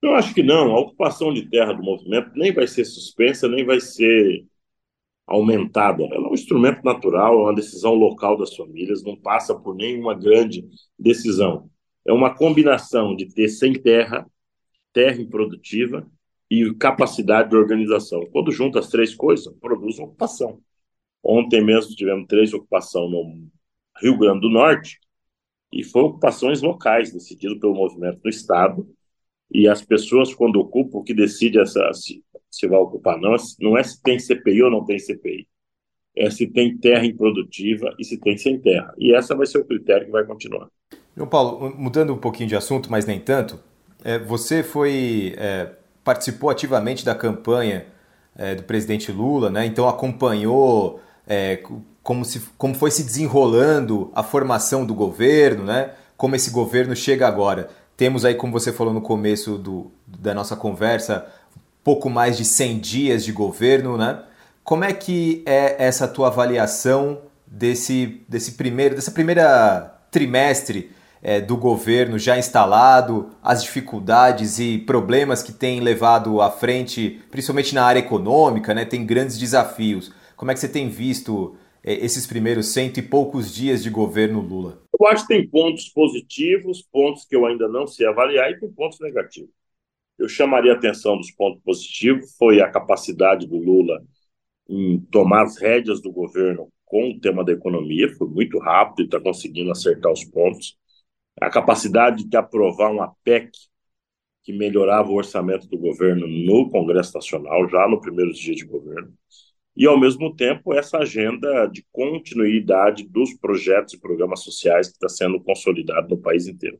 Eu 0.00 0.14
acho 0.14 0.32
que 0.32 0.42
não. 0.42 0.74
A 0.74 0.80
ocupação 0.80 1.30
de 1.30 1.46
terra 1.46 1.74
do 1.74 1.82
movimento 1.82 2.30
nem 2.34 2.50
vai 2.50 2.66
ser 2.66 2.86
suspensa, 2.86 3.46
nem 3.46 3.66
vai 3.66 3.80
ser 3.80 4.46
aumentada. 5.26 6.04
Ela 6.04 6.26
é 6.26 6.30
um 6.30 6.32
instrumento 6.32 6.82
natural, 6.82 7.34
é 7.34 7.42
uma 7.42 7.54
decisão 7.54 7.92
local 7.92 8.38
das 8.38 8.56
famílias, 8.56 9.04
não 9.04 9.14
passa 9.14 9.54
por 9.54 9.74
nenhuma 9.74 10.14
grande 10.14 10.66
decisão. 10.98 11.68
É 12.06 12.12
uma 12.12 12.34
combinação 12.34 13.14
de 13.14 13.26
ter 13.26 13.48
sem 13.50 13.74
terra, 13.74 14.26
terra 14.90 15.20
improdutiva 15.20 16.10
e 16.50 16.72
capacidade 16.76 17.50
de 17.50 17.56
organização. 17.56 18.24
Quando 18.32 18.50
junta 18.50 18.78
as 18.78 18.88
três 18.88 19.14
coisas, 19.14 19.52
produz 19.60 19.98
ocupação. 19.98 20.62
Ontem 21.22 21.62
mesmo 21.62 21.94
tivemos 21.94 22.26
três 22.26 22.54
ocupações 22.54 23.10
no 23.10 23.50
Rio 24.00 24.18
Grande 24.18 24.40
do 24.40 24.50
Norte 24.50 24.98
e 25.72 25.84
foram 25.84 26.08
ocupações 26.08 26.60
locais, 26.62 27.12
decididas 27.12 27.58
pelo 27.58 27.74
movimento 27.74 28.20
do 28.20 28.28
Estado, 28.28 28.86
e 29.52 29.68
as 29.68 29.82
pessoas, 29.82 30.34
quando 30.34 30.56
ocupam, 30.56 30.98
o 30.98 31.02
que 31.02 31.14
decide 31.14 31.60
essa, 31.60 31.92
se, 31.92 32.24
se 32.50 32.66
vai 32.68 32.78
ocupar, 32.78 33.18
não, 33.18 33.34
não 33.60 33.76
é 33.76 33.82
se 33.82 34.00
tem 34.02 34.18
CPI 34.18 34.62
ou 34.62 34.70
não 34.70 34.84
tem 34.84 34.98
CPI. 34.98 35.46
É 36.16 36.28
se 36.28 36.46
tem 36.46 36.76
terra 36.76 37.04
improdutiva 37.04 37.94
e 37.98 38.04
se 38.04 38.18
tem 38.18 38.36
sem 38.36 38.60
terra. 38.60 38.92
E 38.98 39.14
essa 39.14 39.34
vai 39.34 39.46
ser 39.46 39.58
o 39.58 39.64
critério 39.64 40.06
que 40.06 40.12
vai 40.12 40.24
continuar. 40.24 40.68
João 41.16 41.28
Paulo, 41.28 41.74
mudando 41.76 42.12
um 42.12 42.18
pouquinho 42.18 42.48
de 42.48 42.56
assunto, 42.56 42.90
mas 42.90 43.06
nem 43.06 43.20
tanto, 43.20 43.60
é, 44.04 44.18
você 44.18 44.62
foi 44.62 45.34
é, 45.36 45.70
participou 46.02 46.50
ativamente 46.50 47.04
da 47.04 47.14
campanha 47.14 47.86
é, 48.36 48.54
do 48.54 48.62
presidente 48.62 49.12
Lula, 49.12 49.50
né? 49.50 49.66
Então 49.66 49.88
acompanhou 49.88 51.00
é, 51.26 51.62
como, 52.10 52.24
se, 52.24 52.42
como 52.58 52.74
foi 52.74 52.90
se 52.90 53.04
desenrolando 53.04 54.10
a 54.12 54.20
formação 54.20 54.84
do 54.84 54.92
governo, 54.92 55.62
né? 55.62 55.90
Como 56.16 56.34
esse 56.34 56.50
governo 56.50 56.96
chega 56.96 57.24
agora. 57.24 57.70
Temos 57.96 58.24
aí, 58.24 58.34
como 58.34 58.52
você 58.52 58.72
falou 58.72 58.92
no 58.92 59.00
começo 59.00 59.56
do, 59.56 59.92
da 60.04 60.34
nossa 60.34 60.56
conversa, 60.56 61.28
pouco 61.84 62.10
mais 62.10 62.36
de 62.36 62.44
100 62.44 62.78
dias 62.80 63.24
de 63.24 63.30
governo, 63.30 63.96
né? 63.96 64.24
Como 64.64 64.82
é 64.82 64.92
que 64.92 65.44
é 65.46 65.76
essa 65.78 66.08
tua 66.08 66.26
avaliação 66.26 67.20
desse, 67.46 68.20
desse 68.28 68.52
primeiro, 68.54 68.96
dessa 68.96 69.12
primeira 69.12 69.96
trimestre 70.10 70.90
é, 71.22 71.40
do 71.40 71.56
governo 71.56 72.18
já 72.18 72.36
instalado, 72.36 73.30
as 73.40 73.62
dificuldades 73.62 74.58
e 74.58 74.78
problemas 74.78 75.44
que 75.44 75.52
tem 75.52 75.78
levado 75.78 76.40
à 76.40 76.50
frente, 76.50 77.22
principalmente 77.30 77.72
na 77.72 77.84
área 77.84 78.00
econômica, 78.00 78.74
né? 78.74 78.84
Tem 78.84 79.06
grandes 79.06 79.38
desafios. 79.38 80.10
Como 80.34 80.50
é 80.50 80.54
que 80.54 80.58
você 80.58 80.68
tem 80.68 80.88
visto 80.88 81.54
esses 81.82 82.26
primeiros 82.26 82.66
cento 82.68 82.98
e 82.98 83.02
poucos 83.02 83.54
dias 83.54 83.82
de 83.82 83.90
governo 83.90 84.40
Lula? 84.40 84.82
Eu 84.98 85.06
acho 85.06 85.26
que 85.26 85.34
tem 85.34 85.48
pontos 85.48 85.88
positivos, 85.88 86.82
pontos 86.82 87.24
que 87.24 87.34
eu 87.34 87.46
ainda 87.46 87.68
não 87.68 87.86
sei 87.86 88.06
avaliar 88.06 88.50
e 88.50 88.58
tem 88.58 88.70
pontos 88.70 89.00
negativos. 89.00 89.50
Eu 90.18 90.28
chamaria 90.28 90.72
a 90.72 90.76
atenção 90.76 91.16
dos 91.16 91.30
pontos 91.30 91.62
positivos, 91.62 92.36
foi 92.36 92.60
a 92.60 92.70
capacidade 92.70 93.46
do 93.46 93.56
Lula 93.56 94.02
em 94.68 95.00
tomar 95.10 95.44
as 95.44 95.56
rédeas 95.58 96.00
do 96.02 96.12
governo 96.12 96.68
com 96.84 97.10
o 97.10 97.20
tema 97.20 97.44
da 97.44 97.52
economia, 97.52 98.12
foi 98.16 98.28
muito 98.28 98.58
rápido 98.58 99.02
e 99.02 99.04
está 99.04 99.20
conseguindo 99.20 99.70
acertar 99.70 100.12
os 100.12 100.24
pontos. 100.24 100.76
A 101.40 101.48
capacidade 101.48 102.24
de 102.24 102.36
aprovar 102.36 102.90
uma 102.90 103.14
PEC 103.24 103.50
que 104.42 104.52
melhorava 104.52 105.08
o 105.08 105.14
orçamento 105.14 105.68
do 105.68 105.78
governo 105.78 106.26
no 106.26 106.68
Congresso 106.70 107.14
Nacional, 107.14 107.68
já 107.68 107.88
no 107.88 108.00
primeiros 108.00 108.38
dias 108.38 108.56
de 108.56 108.64
governo. 108.64 109.12
E, 109.76 109.86
ao 109.86 109.98
mesmo 109.98 110.34
tempo, 110.34 110.74
essa 110.74 110.98
agenda 110.98 111.66
de 111.66 111.84
continuidade 111.92 113.04
dos 113.04 113.34
projetos 113.34 113.94
e 113.94 114.00
programas 114.00 114.40
sociais 114.42 114.88
que 114.88 114.94
está 114.94 115.08
sendo 115.08 115.40
consolidado 115.40 116.08
no 116.08 116.20
país 116.20 116.46
inteiro. 116.46 116.78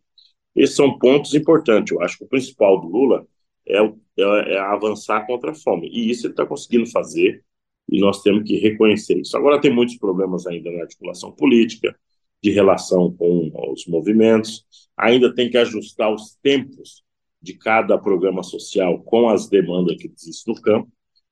Esses 0.55 0.77
são 0.77 0.99
pontos 0.99 1.35
importantes. 1.35 1.93
Eu 1.93 2.03
acho 2.03 2.19
que 2.19 2.25
o 2.25 2.29
principal 2.29 2.81
do 2.81 2.89
Lula 2.89 3.27
é, 3.67 3.79
é, 3.79 4.55
é 4.55 4.59
avançar 4.59 5.27
contra 5.27 5.53
a 5.53 5.55
fome. 5.55 5.89
E 5.89 6.11
isso 6.11 6.27
ele 6.27 6.33
está 6.33 6.45
conseguindo 6.45 6.91
fazer 6.91 7.45
e 7.89 8.01
nós 8.01 8.23
temos 8.23 8.45
que 8.45 8.57
reconhecer 8.57 9.19
isso. 9.19 9.37
Agora, 9.37 9.61
tem 9.61 9.73
muitos 9.73 9.97
problemas 9.97 10.47
ainda 10.47 10.71
na 10.71 10.83
articulação 10.83 11.33
política, 11.33 11.97
de 12.43 12.51
relação 12.51 13.13
com 13.13 13.51
os 13.71 13.87
movimentos, 13.87 14.65
ainda 14.97 15.35
tem 15.35 15.51
que 15.51 15.59
ajustar 15.59 16.13
os 16.13 16.37
tempos 16.43 17.03
de 17.43 17.55
cada 17.55 17.99
programa 17.99 18.43
social 18.43 19.03
com 19.03 19.29
as 19.29 19.49
demandas 19.49 19.97
que 19.97 20.09
existem 20.09 20.55
no 20.55 20.61
campo, 20.61 20.91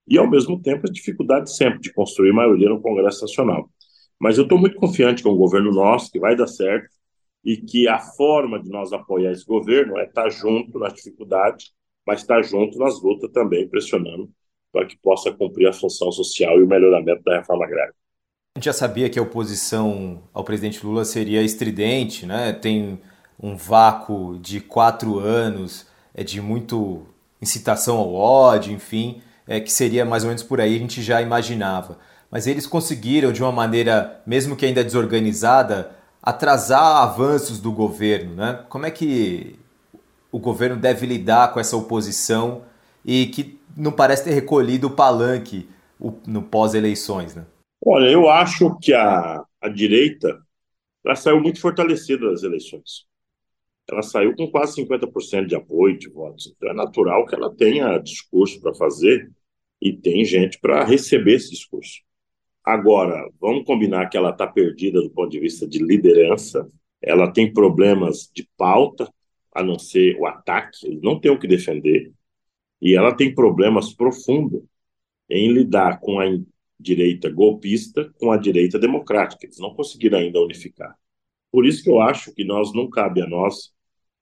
e, 0.08 0.18
ao 0.18 0.28
mesmo 0.28 0.60
tempo, 0.60 0.86
a 0.86 0.92
dificuldade 0.92 1.54
sempre 1.54 1.80
de 1.80 1.92
construir 1.92 2.32
maioria 2.32 2.68
no 2.68 2.80
Congresso 2.80 3.22
Nacional. 3.22 3.68
Mas 4.18 4.38
eu 4.38 4.44
estou 4.44 4.58
muito 4.58 4.76
confiante 4.76 5.22
com 5.22 5.30
o 5.30 5.36
governo 5.36 5.70
nosso, 5.72 6.10
que 6.10 6.18
vai 6.18 6.34
dar 6.34 6.46
certo, 6.46 6.88
e 7.44 7.56
que 7.56 7.86
a 7.86 7.98
forma 7.98 8.60
de 8.60 8.68
nós 8.68 8.92
apoiar 8.92 9.32
esse 9.32 9.44
governo 9.44 9.98
é 9.98 10.04
estar 10.04 10.28
junto 10.30 10.78
nas 10.78 10.94
dificuldades, 10.94 11.72
mas 12.06 12.20
estar 12.20 12.42
junto 12.42 12.78
nas 12.78 13.00
lutas 13.00 13.30
também, 13.30 13.68
pressionando 13.68 14.28
para 14.72 14.86
que 14.86 14.96
possa 14.98 15.32
cumprir 15.32 15.66
a 15.66 15.72
função 15.72 16.10
social 16.12 16.58
e 16.58 16.62
o 16.62 16.66
melhoramento 16.66 17.22
da 17.22 17.38
reforma 17.38 17.64
agrária. 17.64 17.94
A 18.54 18.58
gente 18.58 18.66
já 18.66 18.72
sabia 18.72 19.08
que 19.08 19.18
a 19.18 19.22
oposição 19.22 20.22
ao 20.32 20.44
presidente 20.44 20.84
Lula 20.84 21.04
seria 21.04 21.42
estridente, 21.42 22.26
né? 22.26 22.52
tem 22.52 23.00
um 23.40 23.56
vácuo 23.56 24.38
de 24.38 24.60
quatro 24.60 25.18
anos, 25.18 25.86
é 26.12 26.24
de 26.24 26.40
muito 26.40 27.06
incitação 27.40 27.96
ao 27.96 28.12
ódio, 28.12 28.72
enfim, 28.72 29.22
é, 29.48 29.58
que 29.58 29.72
seria 29.72 30.04
mais 30.04 30.22
ou 30.22 30.28
menos 30.28 30.42
por 30.42 30.60
aí, 30.60 30.76
a 30.76 30.78
gente 30.78 31.02
já 31.02 31.22
imaginava. 31.22 31.98
Mas 32.30 32.46
eles 32.46 32.66
conseguiram, 32.66 33.32
de 33.32 33.42
uma 33.42 33.50
maneira, 33.50 34.20
mesmo 34.26 34.54
que 34.54 34.66
ainda 34.66 34.84
desorganizada, 34.84 35.90
atrasar 36.22 37.02
avanços 37.02 37.58
do 37.58 37.72
governo. 37.72 38.34
Né? 38.34 38.62
Como 38.68 38.84
é 38.84 38.90
que 38.90 39.58
o 40.30 40.38
governo 40.38 40.76
deve 40.76 41.06
lidar 41.06 41.52
com 41.52 41.58
essa 41.58 41.76
oposição 41.76 42.62
e 43.04 43.26
que 43.26 43.58
não 43.74 43.90
parece 43.90 44.24
ter 44.24 44.32
recolhido 44.32 44.88
o 44.88 44.90
palanque 44.90 45.66
no 46.26 46.42
pós-eleições, 46.42 47.34
né? 47.34 47.46
Olha, 47.84 48.10
eu 48.10 48.28
acho 48.28 48.76
que 48.80 48.92
a, 48.92 49.42
a 49.60 49.68
direita 49.68 50.38
ela 51.04 51.16
saiu 51.16 51.40
muito 51.40 51.60
fortalecida 51.60 52.28
das 52.28 52.42
eleições. 52.42 53.06
Ela 53.90 54.02
saiu 54.02 54.36
com 54.36 54.50
quase 54.50 54.76
50% 54.82 55.46
de 55.46 55.54
apoio 55.54 55.98
de 55.98 56.10
votos. 56.10 56.52
Então 56.54 56.68
é 56.68 56.74
natural 56.74 57.24
que 57.24 57.34
ela 57.34 57.54
tenha 57.54 57.96
discurso 57.98 58.60
para 58.60 58.74
fazer 58.74 59.30
e 59.80 59.92
tem 59.92 60.24
gente 60.24 60.58
para 60.60 60.84
receber 60.84 61.34
esse 61.34 61.50
discurso. 61.50 62.00
Agora, 62.64 63.28
vamos 63.40 63.64
combinar 63.64 64.08
que 64.08 64.16
ela 64.16 64.30
está 64.30 64.46
perdida 64.46 65.00
do 65.00 65.10
ponto 65.10 65.30
de 65.30 65.40
vista 65.40 65.66
de 65.66 65.78
liderança, 65.78 66.70
ela 67.00 67.32
tem 67.32 67.52
problemas 67.52 68.30
de 68.34 68.48
pauta, 68.56 69.10
a 69.54 69.62
não 69.62 69.78
ser 69.78 70.16
o 70.18 70.26
ataque, 70.26 70.86
eles 70.86 71.00
não 71.00 71.18
tem 71.18 71.30
o 71.30 71.38
que 71.38 71.48
defender. 71.48 72.12
E 72.80 72.94
ela 72.94 73.14
tem 73.14 73.34
problemas 73.34 73.92
profundos 73.92 74.62
em 75.28 75.50
lidar 75.50 75.98
com 76.00 76.20
a 76.20 76.26
direita 76.78 77.28
golpista 77.28 78.12
com 78.18 78.30
a 78.30 78.36
direita 78.36 78.78
democrática. 78.78 79.44
Eles 79.44 79.58
não 79.58 79.74
conseguiram 79.74 80.18
ainda 80.18 80.40
unificar. 80.40 80.94
Por 81.50 81.66
isso 81.66 81.82
que 81.82 81.90
eu 81.90 82.00
acho 82.00 82.32
que 82.34 82.44
nós 82.44 82.72
não 82.72 82.88
cabe 82.88 83.22
a 83.22 83.26
nós 83.26 83.72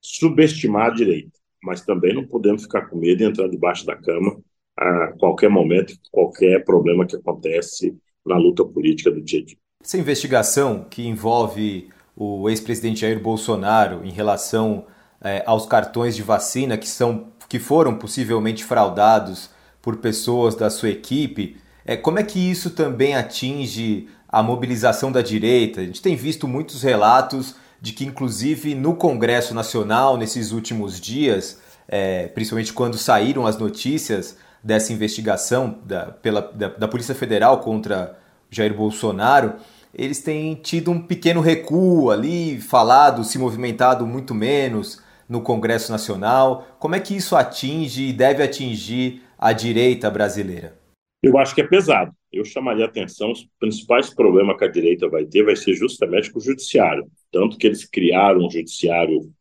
subestimar 0.01 0.87
a 0.87 0.95
direita, 0.95 1.39
mas 1.63 1.85
também 1.85 2.15
não 2.15 2.27
podemos 2.27 2.63
ficar 2.63 2.87
com 2.87 2.97
medo 2.97 3.19
de 3.19 3.25
entrar 3.25 3.49
debaixo 3.49 3.85
da 3.85 3.97
cama 3.97 4.41
a 4.77 5.09
qualquer 5.19 5.49
momento, 5.49 5.95
qualquer 6.11 6.65
problema 6.65 7.07
que 7.07 7.17
acontece 7.17 7.97
na 8.25 8.37
luta 8.37 8.65
política 8.65 9.11
do 9.11 9.21
dia 9.23 9.41
a 9.41 9.45
dia. 9.45 9.57
Essa 9.83 9.99
investigação 9.99 10.85
que 10.89 11.07
envolve 11.07 11.89
o 12.17 12.49
ex-presidente 12.49 13.01
Jair 13.01 13.21
Bolsonaro 13.21 14.05
em 14.05 14.11
relação 14.11 14.87
é, 15.23 15.43
aos 15.47 15.67
cartões 15.67 16.17
de 16.17 16.23
vacina 16.23 16.77
que 16.77 16.89
são 16.89 17.33
que 17.49 17.59
foram 17.61 17.95
possivelmente 17.95 18.65
fraudados 18.65 19.51
por 19.81 19.99
pessoas 19.99 20.57
da 20.57 20.69
sua 20.69 20.89
equipe, 20.89 21.57
é, 21.85 21.97
como 21.97 22.19
é 22.19 22.25
que 22.25 22.41
isso 22.41 22.71
também 22.71 23.15
atinge 23.15 24.09
a 24.29 24.43
mobilização 24.43 25.13
da 25.13 25.23
direita? 25.23 25.81
A 25.81 25.85
gente 25.85 26.03
tem 26.03 26.17
visto 26.17 26.49
muitos 26.49 26.83
relatos 26.83 27.55
de 27.81 27.93
que, 27.93 28.05
inclusive, 28.05 28.75
no 28.75 28.97
Congresso 28.97 29.55
Nacional, 29.55 30.17
nesses 30.17 30.51
últimos 30.51 31.01
dias, 31.01 31.61
é, 31.87 32.27
principalmente 32.27 32.73
quando 32.73 32.99
saíram 32.99 33.47
as 33.47 33.57
notícias 33.57 34.37
dessa 34.63 34.93
investigação 34.93 35.79
da, 35.85 36.07
pela, 36.07 36.41
da, 36.41 36.69
da 36.69 36.89
Polícia 36.89 37.15
Federal 37.15 37.61
contra 37.61 38.19
Jair 38.51 38.75
Bolsonaro, 38.75 39.55
eles 39.95 40.23
têm 40.23 40.55
tido 40.55 40.91
um 40.91 41.01
pequeno 41.01 41.41
recuo 41.41 42.11
ali, 42.11 42.61
falado, 42.61 43.25
se 43.25 43.39
movimentado 43.39 44.07
muito 44.07 44.35
menos 44.35 45.03
no 45.29 45.41
Congresso 45.41 45.91
Nacional? 45.91 46.77
Como 46.79 46.95
é 46.95 47.01
que 47.01 47.17
isso 47.17 47.35
atinge 47.35 48.09
e 48.09 48.13
deve 48.13 48.43
atingir 48.43 49.23
a 49.39 49.53
direita 49.53 50.11
brasileira? 50.11 50.79
Eu 51.23 51.39
acho 51.39 51.55
que 51.55 51.61
é 51.61 51.67
pesado. 51.67 52.13
Eu 52.33 52.45
chamaria 52.45 52.85
a 52.85 52.89
atenção, 52.89 53.33
os 53.33 53.47
principais 53.59 54.13
problemas 54.13 54.57
que 54.59 54.65
a 54.65 54.71
direita 54.71 55.09
vai 55.09 55.25
ter 55.25 55.43
vai 55.43 55.57
ser 55.57 55.75
justamente 55.75 56.31
com 56.31 56.39
o 56.39 56.43
judiciário. 56.43 57.07
Tanto 57.33 57.57
que 57.57 57.67
eles 57.67 57.85
criaram 57.85 58.47
um 58.47 58.51
judiciário 58.51 59.33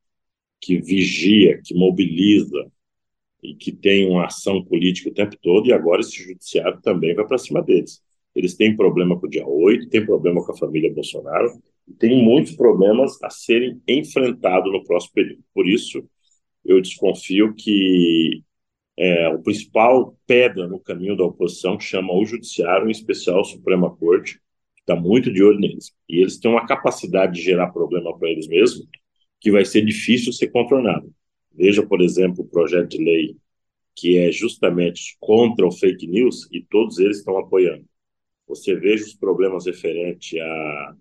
que 0.61 0.79
vigia, 0.79 1.59
que 1.63 1.75
mobiliza 1.75 2.65
e 3.51 3.55
que 3.55 3.71
tem 3.71 4.09
uma 4.09 4.25
ação 4.25 4.63
política 4.63 5.09
o 5.09 5.13
tempo 5.13 5.37
todo, 5.41 5.67
e 5.67 5.73
agora 5.73 6.01
esse 6.01 6.23
judiciário 6.23 6.81
também 6.81 7.13
vai 7.15 7.25
para 7.25 7.37
cima 7.37 7.61
deles. 7.61 8.01
Eles 8.35 8.55
têm 8.55 8.75
problema 8.75 9.19
com 9.19 9.27
o 9.27 9.29
dia 9.29 9.47
8, 9.47 9.89
têm 9.89 10.05
problema 10.05 10.43
com 10.45 10.51
a 10.51 10.57
família 10.57 10.93
Bolsonaro, 10.93 11.49
tem 11.99 12.21
muitos 12.23 12.55
problemas 12.55 13.21
a 13.23 13.29
serem 13.29 13.81
enfrentados 13.87 14.71
no 14.71 14.83
próximo 14.83 15.13
período. 15.13 15.43
Por 15.53 15.67
isso, 15.67 16.03
eu 16.65 16.81
desconfio 16.81 17.53
que 17.53 18.43
é, 18.97 19.29
o 19.29 19.41
principal 19.41 20.17
pedra 20.25 20.67
no 20.67 20.79
caminho 20.79 21.15
da 21.15 21.23
oposição 21.23 21.79
chama 21.79 22.13
o 22.13 22.25
Judiciário, 22.25 22.87
em 22.87 22.91
especial 22.91 23.41
a 23.41 23.43
Suprema 23.43 23.95
Corte, 23.95 24.35
que 24.75 24.81
está 24.81 24.95
muito 24.95 25.31
de 25.31 25.43
olho 25.43 25.59
neles. 25.59 25.93
E 26.09 26.21
eles 26.21 26.39
têm 26.39 26.51
uma 26.51 26.65
capacidade 26.65 27.33
de 27.33 27.41
gerar 27.41 27.67
problema 27.71 28.17
para 28.17 28.29
eles 28.29 28.47
mesmos 28.47 28.87
que 29.39 29.51
vai 29.51 29.63
ser 29.63 29.85
difícil 29.85 30.33
ser 30.33 30.47
contornado. 30.47 31.13
Veja, 31.55 31.85
por 31.85 32.01
exemplo, 32.01 32.43
o 32.43 32.47
projeto 32.47 32.89
de 32.89 33.03
lei 33.03 33.37
que 33.95 34.17
é 34.17 34.31
justamente 34.31 35.15
contra 35.19 35.65
o 35.65 35.71
fake 35.71 36.05
news 36.05 36.49
e 36.51 36.61
todos 36.61 36.99
eles 36.99 37.19
estão 37.19 37.37
apoiando. 37.37 37.85
Você 38.47 38.75
veja 38.75 39.05
os 39.05 39.13
problemas 39.13 39.65
referentes 39.65 40.37
a 40.39 40.95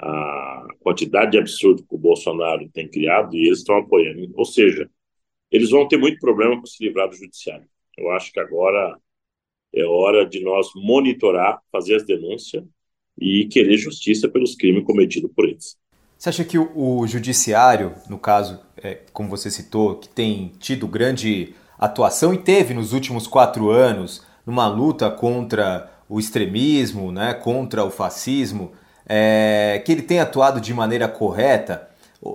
a 0.00 0.66
quantidade 0.80 1.32
de 1.32 1.38
absurdo 1.38 1.84
que 1.84 1.94
o 1.94 1.98
Bolsonaro 1.98 2.68
tem 2.70 2.88
criado 2.88 3.34
e 3.34 3.46
eles 3.46 3.58
estão 3.58 3.78
apoiando. 3.78 4.32
Ou 4.34 4.44
seja, 4.44 4.90
eles 5.50 5.70
vão 5.70 5.86
ter 5.86 5.96
muito 5.96 6.18
problema 6.18 6.56
para 6.56 6.66
se 6.66 6.82
livrar 6.84 7.08
do 7.08 7.16
judiciário. 7.16 7.66
Eu 7.96 8.10
acho 8.10 8.32
que 8.32 8.40
agora 8.40 8.98
é 9.72 9.84
hora 9.84 10.26
de 10.26 10.42
nós 10.42 10.68
monitorar, 10.74 11.60
fazer 11.70 11.96
as 11.96 12.04
denúncias 12.04 12.64
e 13.18 13.46
querer 13.46 13.76
justiça 13.76 14.28
pelos 14.28 14.54
crimes 14.54 14.84
cometidos 14.84 15.30
por 15.34 15.48
eles. 15.48 15.76
Você 16.18 16.28
acha 16.28 16.44
que 16.44 16.58
o, 16.58 17.06
judiciário, 17.06 17.94
no 18.08 18.18
caso, 18.18 18.60
é, 18.84 18.98
como 19.12 19.28
você 19.28 19.50
citou, 19.50 19.96
que 19.96 20.08
tem 20.08 20.52
tido 20.60 20.86
grande 20.86 21.54
atuação 21.78 22.34
e 22.34 22.38
teve 22.38 22.74
nos 22.74 22.92
últimos 22.92 23.26
quatro 23.26 23.70
anos 23.70 24.22
numa 24.46 24.66
luta 24.68 25.10
contra 25.10 25.90
o 26.08 26.20
extremismo, 26.20 27.10
né, 27.10 27.32
contra 27.32 27.82
o 27.82 27.90
fascismo, 27.90 28.72
é, 29.06 29.82
que 29.84 29.90
ele 29.90 30.02
tem 30.02 30.20
atuado 30.20 30.60
de 30.60 30.74
maneira 30.74 31.08
correta, 31.08 31.88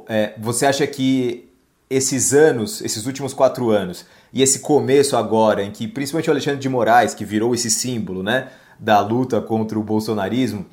é, 0.08 0.34
você 0.38 0.66
acha 0.66 0.86
que 0.88 1.48
esses 1.88 2.34
anos, 2.34 2.82
esses 2.82 3.06
últimos 3.06 3.34
quatro 3.34 3.70
anos, 3.70 4.06
e 4.34 4.42
esse 4.42 4.60
começo 4.60 5.16
agora, 5.16 5.64
em 5.64 5.72
que 5.72 5.88
principalmente 5.88 6.30
o 6.30 6.32
Alexandre 6.32 6.60
de 6.60 6.70
Moraes, 6.70 7.14
que 7.14 7.26
virou 7.26 7.54
esse 7.54 7.70
símbolo 7.70 8.24
né, 8.24 8.50
da 8.80 9.00
luta 9.00 9.40
contra 9.40 9.78
o 9.78 9.84
bolsonarismo, 9.84 10.66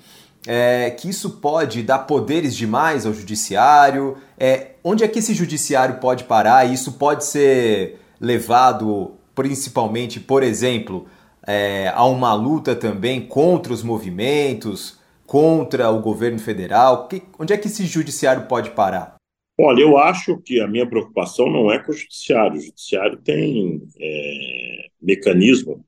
é, 0.46 0.90
que 0.90 1.08
isso 1.08 1.30
pode 1.30 1.82
dar 1.82 2.00
poderes 2.00 2.54
demais 2.54 3.04
ao 3.04 3.12
judiciário? 3.12 4.16
É, 4.38 4.75
onde 4.88 5.02
é 5.02 5.08
que 5.08 5.18
esse 5.18 5.34
judiciário 5.34 5.98
pode 5.98 6.22
parar? 6.24 6.64
Isso 6.64 6.92
pode 6.92 7.24
ser 7.24 7.98
levado 8.20 9.16
principalmente, 9.34 10.20
por 10.20 10.44
exemplo, 10.44 11.06
é, 11.44 11.88
a 11.88 12.04
uma 12.04 12.32
luta 12.34 12.74
também 12.76 13.26
contra 13.26 13.72
os 13.72 13.82
movimentos, 13.82 15.00
contra 15.26 15.90
o 15.90 16.00
governo 16.00 16.38
federal? 16.38 17.08
Que, 17.08 17.20
onde 17.36 17.52
é 17.52 17.58
que 17.58 17.66
esse 17.66 17.84
judiciário 17.84 18.46
pode 18.46 18.70
parar? 18.70 19.16
Olha, 19.58 19.80
eu 19.80 19.98
acho 19.98 20.38
que 20.38 20.60
a 20.60 20.68
minha 20.68 20.88
preocupação 20.88 21.50
não 21.50 21.72
é 21.72 21.80
com 21.80 21.90
o 21.90 21.94
judiciário. 21.94 22.56
O 22.56 22.62
judiciário 22.62 23.18
tem 23.18 23.82
é, 23.98 24.86
mecanismo 25.02 25.84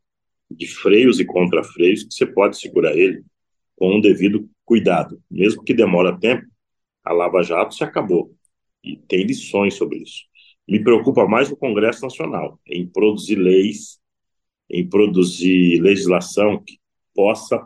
de 0.50 0.66
freios 0.66 1.20
e 1.20 1.24
contrafreios 1.24 2.02
que 2.02 2.14
você 2.14 2.26
pode 2.26 2.58
segurar 2.58 2.96
ele 2.96 3.22
com 3.76 3.96
um 3.96 4.00
devido 4.00 4.48
cuidado. 4.64 5.22
Mesmo 5.30 5.62
que 5.62 5.72
demora 5.72 6.18
tempo, 6.18 6.44
a 7.04 7.12
Lava 7.12 7.44
Jato 7.44 7.74
se 7.74 7.84
acabou. 7.84 8.34
E 8.82 8.96
tem 8.96 9.24
lições 9.24 9.74
sobre 9.74 9.98
isso. 9.98 10.24
Me 10.66 10.82
preocupa 10.82 11.26
mais 11.26 11.50
o 11.50 11.56
Congresso 11.56 12.02
Nacional, 12.02 12.60
em 12.66 12.86
produzir 12.86 13.36
leis, 13.36 13.98
em 14.70 14.86
produzir 14.88 15.80
legislação 15.80 16.62
que 16.62 16.78
possa, 17.14 17.64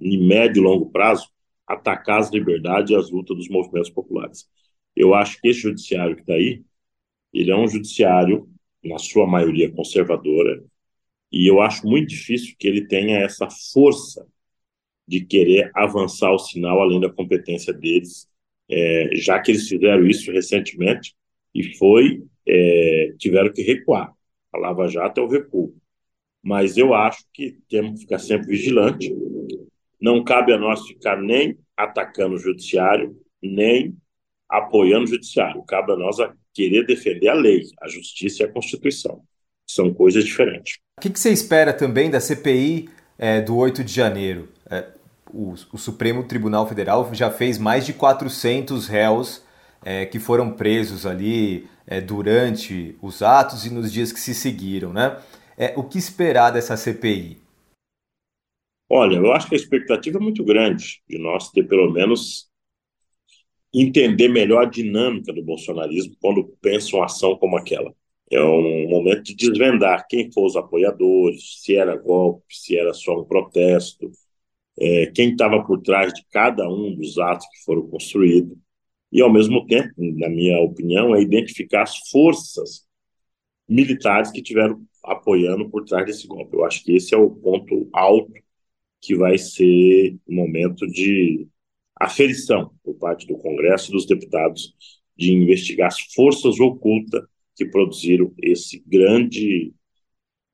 em 0.00 0.26
médio 0.26 0.60
e 0.60 0.64
longo 0.64 0.90
prazo, 0.90 1.28
atacar 1.66 2.20
as 2.20 2.30
liberdades 2.30 2.90
e 2.90 2.94
as 2.96 3.10
lutas 3.10 3.36
dos 3.36 3.48
movimentos 3.48 3.90
populares. 3.90 4.48
Eu 4.94 5.14
acho 5.14 5.40
que 5.40 5.48
esse 5.48 5.60
judiciário 5.60 6.14
que 6.14 6.22
está 6.22 6.34
aí, 6.34 6.62
ele 7.32 7.50
é 7.50 7.56
um 7.56 7.68
judiciário, 7.68 8.48
na 8.82 8.98
sua 8.98 9.26
maioria 9.26 9.70
conservadora, 9.70 10.64
e 11.30 11.50
eu 11.50 11.60
acho 11.60 11.86
muito 11.86 12.08
difícil 12.08 12.54
que 12.58 12.66
ele 12.66 12.86
tenha 12.86 13.18
essa 13.18 13.48
força 13.72 14.26
de 15.06 15.24
querer 15.24 15.70
avançar 15.74 16.32
o 16.32 16.38
sinal 16.38 16.80
além 16.80 17.00
da 17.00 17.10
competência 17.10 17.72
deles, 17.72 18.27
é, 18.70 19.10
já 19.14 19.40
que 19.40 19.52
eles 19.52 19.68
fizeram 19.68 20.06
isso 20.06 20.30
recentemente 20.30 21.14
e 21.54 21.76
foi 21.76 22.22
é, 22.46 23.14
tiveram 23.18 23.52
que 23.52 23.62
recuar. 23.62 24.12
A 24.52 24.58
Lava 24.58 24.88
Jato 24.88 25.20
é 25.20 25.24
o 25.24 25.28
recuo. 25.28 25.74
Mas 26.42 26.76
eu 26.76 26.94
acho 26.94 27.24
que 27.32 27.58
temos 27.68 27.94
que 27.94 28.00
ficar 28.00 28.18
sempre 28.18 28.48
vigilante. 28.48 29.14
Não 30.00 30.22
cabe 30.22 30.52
a 30.52 30.58
nós 30.58 30.86
ficar 30.86 31.20
nem 31.20 31.58
atacando 31.76 32.36
o 32.36 32.38
judiciário, 32.38 33.16
nem 33.42 33.94
apoiando 34.48 35.04
o 35.04 35.08
judiciário. 35.08 35.62
Cabe 35.64 35.92
a 35.92 35.96
nós 35.96 36.18
a 36.20 36.32
querer 36.54 36.86
defender 36.86 37.28
a 37.28 37.34
lei, 37.34 37.62
a 37.82 37.88
justiça 37.88 38.42
e 38.42 38.46
a 38.46 38.52
Constituição. 38.52 39.22
São 39.66 39.92
coisas 39.92 40.24
diferentes. 40.24 40.78
O 40.98 41.00
que, 41.02 41.10
que 41.10 41.20
você 41.20 41.30
espera 41.30 41.72
também 41.72 42.10
da 42.10 42.20
CPI 42.20 42.88
é, 43.18 43.40
do 43.40 43.56
8 43.56 43.84
de 43.84 43.92
janeiro? 43.92 44.48
É, 44.70 44.86
o, 45.32 45.54
o, 45.72 45.78
Supremo 45.78 46.24
Tribunal 46.24 46.66
Federal 46.66 47.08
já 47.14 47.30
fez 47.30 47.58
mais 47.58 47.86
de 47.86 47.92
400 47.92 48.86
réus 48.86 49.44
é, 49.84 50.06
que 50.06 50.18
foram 50.18 50.50
presos 50.50 51.06
ali 51.06 51.66
é, 51.86 52.00
durante 52.00 52.96
os 53.00 53.22
atos 53.22 53.64
e 53.64 53.70
nos 53.70 53.92
dias 53.92 54.12
que 54.12 54.20
se 54.20 54.34
seguiram, 54.34 54.92
né? 54.92 55.18
É, 55.56 55.74
o 55.76 55.82
que 55.82 55.98
esperar 55.98 56.50
dessa 56.50 56.76
CPI? 56.76 57.38
Olha, 58.88 59.16
eu 59.16 59.32
acho 59.32 59.48
que 59.48 59.54
a 59.54 59.58
expectativa 59.58 60.18
é 60.18 60.20
muito 60.20 60.44
grande 60.44 61.02
de 61.08 61.18
nós 61.18 61.50
ter 61.50 61.64
pelo 61.64 61.90
menos 61.90 62.48
entender 63.72 64.28
melhor 64.28 64.62
a 64.64 64.68
dinâmica 64.68 65.32
do 65.32 65.42
bolsonarismo 65.42 66.16
quando 66.20 66.44
pensa 66.60 66.96
uma 66.96 67.04
ação 67.04 67.36
como 67.36 67.56
aquela. 67.56 67.94
É 68.30 68.42
um 68.42 68.88
momento 68.88 69.22
de 69.22 69.34
desvendar 69.34 70.06
quem 70.08 70.30
foram 70.30 70.46
os 70.46 70.56
apoiadores, 70.56 71.62
se 71.62 71.76
era 71.76 71.96
golpe, 71.96 72.44
se 72.50 72.76
era 72.76 72.92
só 72.92 73.20
um 73.20 73.24
protesto, 73.24 74.10
é, 74.80 75.06
quem 75.06 75.30
estava 75.30 75.64
por 75.64 75.80
trás 75.82 76.12
de 76.12 76.24
cada 76.30 76.68
um 76.68 76.94
dos 76.94 77.18
atos 77.18 77.46
que 77.50 77.64
foram 77.64 77.86
construídos, 77.88 78.56
e, 79.10 79.22
ao 79.22 79.32
mesmo 79.32 79.66
tempo, 79.66 79.92
na 79.96 80.28
minha 80.28 80.58
opinião, 80.60 81.14
é 81.14 81.22
identificar 81.22 81.82
as 81.82 81.96
forças 82.10 82.86
militares 83.68 84.30
que 84.30 84.42
tiveram 84.42 84.82
apoiando 85.02 85.68
por 85.70 85.84
trás 85.84 86.04
desse 86.04 86.26
golpe. 86.26 86.56
Eu 86.56 86.64
acho 86.64 86.84
que 86.84 86.92
esse 86.92 87.14
é 87.14 87.16
o 87.16 87.30
ponto 87.30 87.88
alto 87.92 88.32
que 89.00 89.16
vai 89.16 89.38
ser 89.38 90.16
o 90.26 90.34
momento 90.34 90.86
de 90.86 91.46
aferição 91.98 92.72
por 92.82 92.94
parte 92.94 93.26
do 93.26 93.38
Congresso 93.38 93.90
e 93.90 93.92
dos 93.92 94.06
deputados 94.06 94.74
de 95.16 95.32
investigar 95.32 95.88
as 95.88 96.00
forças 96.14 96.60
ocultas 96.60 97.24
que 97.56 97.66
produziram 97.66 98.32
esse 98.40 98.82
grande 98.86 99.72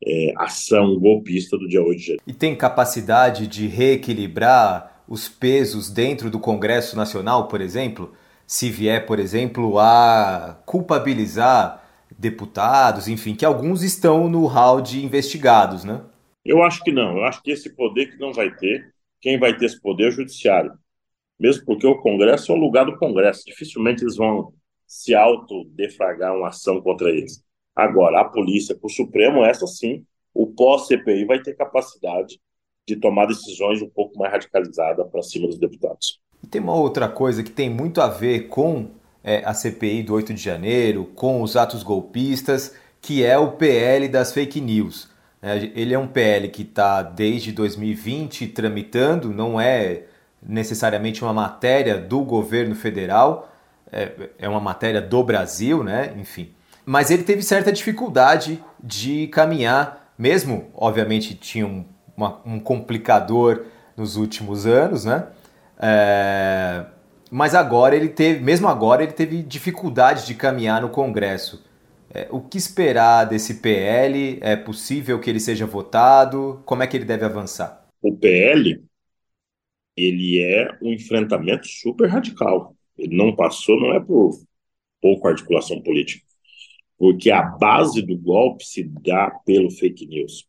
é, 0.05 0.33
ação 0.37 0.99
golpista 0.99 1.57
do 1.57 1.67
dia 1.67 1.83
8 1.83 1.99
de 1.99 2.03
janeiro. 2.05 2.23
E 2.27 2.33
tem 2.33 2.55
capacidade 2.55 3.47
de 3.47 3.67
reequilibrar 3.67 5.03
os 5.09 5.29
pesos 5.29 5.91
dentro 5.91 6.31
do 6.31 6.39
Congresso 6.39 6.97
Nacional, 6.97 7.49
por 7.49 7.61
exemplo? 7.61 8.13
Se 8.47 8.71
vier, 8.71 9.07
por 9.07 9.19
exemplo, 9.19 9.79
a 9.79 10.61
culpabilizar 10.67 11.83
deputados, 12.19 13.09
enfim, 13.09 13.35
que 13.35 13.45
alguns 13.45 13.83
estão 13.83 14.29
no 14.29 14.47
hall 14.47 14.81
de 14.81 15.05
investigados, 15.05 15.85
né? 15.85 16.03
Eu 16.45 16.63
acho 16.63 16.83
que 16.83 16.93
não. 16.93 17.19
Eu 17.19 17.25
acho 17.25 17.43
que 17.43 17.51
esse 17.51 17.75
poder 17.75 18.11
que 18.11 18.19
não 18.19 18.33
vai 18.33 18.55
ter, 18.55 18.93
quem 19.21 19.39
vai 19.39 19.57
ter 19.57 19.67
esse 19.67 19.81
poder 19.81 20.05
é 20.05 20.09
o 20.09 20.13
judiciário. 20.13 20.73
Mesmo 21.41 21.65
porque 21.65 21.87
o 21.87 21.99
Congresso 21.99 22.53
é 22.53 22.55
o 22.55 22.59
lugar 22.59 22.85
do 22.85 22.99
Congresso. 22.99 23.45
Dificilmente 23.47 24.03
eles 24.03 24.17
vão 24.17 24.53
se 24.87 25.15
autodefragar 25.15 26.37
uma 26.37 26.49
ação 26.49 26.81
contra 26.81 27.09
eles. 27.11 27.43
Agora, 27.75 28.21
a 28.21 28.25
polícia, 28.25 28.77
o 28.81 28.89
Supremo, 28.89 29.45
essa 29.45 29.67
sim, 29.67 30.05
o 30.33 30.47
pós-CPI 30.47 31.25
vai 31.25 31.41
ter 31.41 31.55
capacidade 31.55 32.41
de 32.87 32.97
tomar 32.97 33.27
decisões 33.27 33.81
um 33.83 33.89
pouco 33.89 34.19
mais 34.19 34.33
radicalizadas 34.33 35.07
para 35.11 35.23
cima 35.23 35.47
dos 35.47 35.59
deputados. 35.59 36.21
E 36.43 36.47
tem 36.47 36.61
uma 36.61 36.75
outra 36.75 37.09
coisa 37.09 37.43
que 37.43 37.51
tem 37.51 37.71
muito 37.71 38.01
a 38.01 38.09
ver 38.09 38.49
com 38.49 38.91
é, 39.23 39.43
a 39.45 39.55
CPI 39.55 40.03
do 40.03 40.15
8 40.15 40.35
de 40.35 40.43
janeiro, 40.43 41.07
com 41.15 41.43
os 41.43 41.57
atos 41.57 41.83
golpistas, 41.83 42.77
que 43.01 43.25
é 43.25 43.39
o 43.39 43.53
PL 43.53 44.09
das 44.09 44.33
fake 44.33 44.61
news. 44.61 45.09
É, 45.41 45.57
ele 45.75 45.95
é 45.95 45.99
um 45.99 46.07
PL 46.07 46.49
que 46.49 46.63
está 46.63 47.03
desde 47.03 47.53
2020 47.53 48.49
tramitando, 48.49 49.33
não 49.33 49.59
é 49.61 50.05
necessariamente 50.43 51.23
uma 51.23 51.33
matéria 51.33 51.97
do 51.99 52.23
governo 52.23 52.75
federal, 52.75 53.51
é, 53.91 54.31
é 54.39 54.49
uma 54.49 54.61
matéria 54.61 55.01
do 55.01 55.23
Brasil, 55.23 55.83
né? 55.83 56.15
Enfim. 56.19 56.51
Mas 56.85 57.11
ele 57.11 57.23
teve 57.23 57.43
certa 57.43 57.73
dificuldade 57.73 58.63
de 58.83 59.27
caminhar, 59.29 60.13
mesmo, 60.19 60.71
obviamente, 60.75 61.35
tinha 61.35 61.67
um, 61.67 61.85
uma, 62.17 62.41
um 62.45 62.61
complicador 62.61 63.65
nos 63.97 64.17
últimos 64.17 64.67
anos, 64.67 65.05
né? 65.05 65.27
É, 65.79 66.85
mas 67.31 67.55
agora 67.55 67.97
ele 67.97 68.09
teve, 68.09 68.41
mesmo 68.41 68.69
agora, 68.69 69.03
ele 69.03 69.13
teve 69.13 69.43
dificuldade 69.43 70.27
de 70.27 70.35
caminhar 70.35 70.83
no 70.83 70.91
Congresso. 70.91 71.65
É, 72.13 72.29
o 72.31 72.41
que 72.41 72.59
esperar 72.59 73.25
desse 73.25 73.55
PL? 73.55 74.39
É 74.41 74.55
possível 74.57 75.19
que 75.19 75.29
ele 75.31 75.41
seja 75.41 75.67
votado? 75.67 76.63
Como 76.65 76.83
é 76.83 76.87
que 76.87 76.97
ele 76.97 77.05
deve 77.05 77.25
avançar? 77.25 77.85
O 78.03 78.15
PL 78.15 78.85
ele 79.97 80.43
é 80.43 80.77
um 80.83 80.93
enfrentamento 80.93 81.67
super 81.67 82.09
radical. 82.09 82.77
Ele 82.97 83.17
não 83.17 83.35
passou, 83.35 83.79
não 83.81 83.93
é 83.95 84.01
por 84.01 84.33
pouca 85.01 85.29
articulação 85.31 85.81
política, 85.83 86.25
porque 86.99 87.31
a 87.31 87.43
base 87.43 88.03
do 88.03 88.17
golpe 88.17 88.65
se 88.65 88.83
dá 88.83 89.31
pelo 89.45 89.71
fake 89.71 90.07
news. 90.07 90.47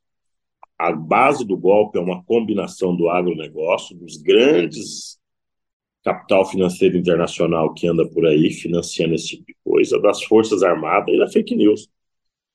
A 0.78 0.92
base 0.92 1.46
do 1.46 1.58
golpe 1.58 1.98
é 1.98 2.02
uma 2.02 2.24
combinação 2.24 2.96
do 2.96 3.10
agronegócio, 3.10 3.96
dos 3.96 4.18
grandes 4.18 5.20
capital 6.04 6.46
financeiro 6.46 6.96
internacional 6.96 7.74
que 7.74 7.88
anda 7.88 8.08
por 8.08 8.28
aí 8.28 8.52
financiando 8.52 9.16
esse 9.16 9.30
tipo 9.30 9.46
de 9.48 9.56
coisa, 9.64 10.00
das 10.00 10.24
Forças 10.24 10.62
Armadas 10.62 11.16
e 11.16 11.18
da 11.18 11.28
fake 11.28 11.56
news. 11.56 11.90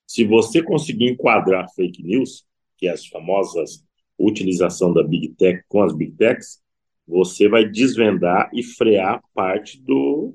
Se 0.07 0.25
você 0.25 0.63
conseguir 0.63 1.11
enquadrar 1.11 1.67
fake 1.75 2.01
news, 2.01 2.45
que 2.79 2.87
é 2.87 2.93
as 2.93 3.07
famosas 3.07 3.85
utilização 4.17 4.93
da 4.93 5.03
Big 5.03 5.31
Tech 5.31 5.65
com 5.69 5.83
as 5.83 5.95
Big 5.95 6.13
Techs, 6.13 6.61
você 7.07 7.49
vai 7.49 7.69
desvendar 7.69 8.51
e 8.55 8.63
frear 8.63 9.21
parte 9.35 9.81
do 9.81 10.35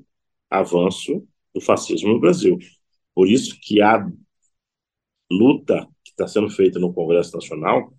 avanço 0.50 1.26
do 1.54 1.60
fascismo 1.60 2.12
no 2.12 2.20
Brasil. 2.20 2.58
Por 3.16 3.28
isso 3.28 3.58
que 3.62 3.80
a 3.80 4.06
luta 5.32 5.88
que 6.04 6.10
está 6.10 6.28
sendo 6.28 6.50
feita 6.50 6.78
no 6.78 6.92
Congresso 6.92 7.34
Nacional 7.34 7.90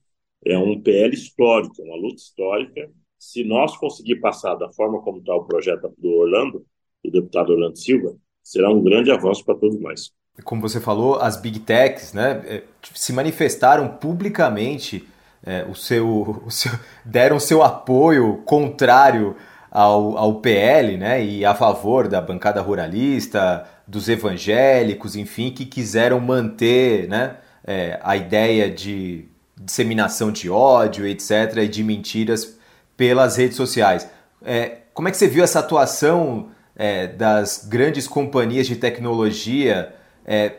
é 0.46 0.56
um 0.56 0.80
PL 0.80 1.12
histórico, 1.12 1.82
uma 1.82 1.98
luta 1.98 2.22
histórica. 2.22 2.88
Se 3.18 3.44
nós 3.44 3.76
conseguir 3.76 4.18
passar 4.18 4.54
da 4.54 4.72
forma 4.72 5.02
como 5.02 5.18
está 5.18 5.34
o 5.34 5.44
projeto 5.44 5.92
do 5.98 6.08
Orlando, 6.08 6.64
do 7.04 7.10
deputado 7.10 7.52
Orlando 7.52 7.80
Silva, 7.80 8.16
será 8.44 8.70
um 8.70 8.84
grande 8.84 9.10
avanço 9.10 9.44
para 9.44 9.56
todos 9.56 9.82
nós. 9.82 10.12
Como 10.44 10.62
você 10.62 10.80
falou, 10.80 11.16
as 11.16 11.36
big 11.36 11.62
techs 11.62 12.14
né, 12.14 12.44
é, 12.46 12.64
se 12.94 13.12
manifestaram 13.12 13.98
publicamente 13.98 15.04
é, 15.44 15.66
o 15.68 15.74
seu, 15.74 16.44
o 16.46 16.52
seu, 16.52 16.72
deram 17.04 17.40
seu 17.40 17.64
apoio 17.64 18.44
contrário 18.46 19.36
ao, 19.72 20.16
ao 20.16 20.42
PL, 20.42 20.96
né, 20.96 21.26
e 21.26 21.44
a 21.44 21.56
favor 21.56 22.08
da 22.08 22.22
bancada 22.22 22.62
ruralista, 22.62 23.68
dos 23.88 24.10
evangélicos, 24.10 25.16
enfim, 25.16 25.50
que 25.50 25.66
quiseram 25.66 26.20
manter, 26.20 27.08
né, 27.08 27.38
é, 27.66 28.00
a 28.04 28.18
ideia 28.18 28.70
de 28.70 29.26
disseminação 29.56 30.32
de 30.32 30.50
ódio, 30.50 31.08
etc., 31.08 31.58
e 31.64 31.68
de 31.68 31.84
mentiras 31.84 32.58
pelas 32.96 33.38
redes 33.38 33.56
sociais. 33.56 34.10
É, 34.44 34.80
como 34.94 35.08
é 35.08 35.12
que 35.12 35.18
você 35.18 35.28
viu 35.28 35.44
essa 35.44 35.60
atuação 35.60 36.50
é, 36.76 37.08
das 37.08 37.68
grandes 37.70 38.08
companhias 38.08 38.68
de 38.68 38.76
tecnologia, 38.76 39.94
é, 40.26 40.54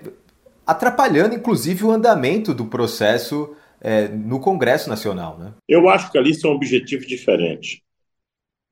atrapalhando 0.67 1.35
inclusive 1.35 1.85
o 1.85 1.91
andamento 1.91 2.53
do 2.53 2.67
processo 2.67 3.55
é, 3.81 4.09
no 4.09 4.41
Congresso 4.41 4.89
Nacional, 4.89 5.39
né? 5.39 5.53
Eu 5.69 5.89
acho 5.89 6.11
que 6.11 6.19
ali 6.19 6.35
são 6.35 6.51
objetivos 6.51 7.07
diferentes. 7.07 7.81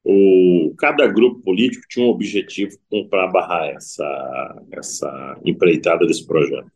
O, 0.09 0.73
cada 0.79 1.05
grupo 1.09 1.43
político 1.43 1.85
tinha 1.89 2.07
um 2.07 2.11
objetivo 2.11 2.79
para 3.11 3.27
barrar 3.27 3.71
essa, 3.71 4.63
essa 4.71 5.41
empreitada 5.45 6.07
desse 6.07 6.25
projeto. 6.25 6.71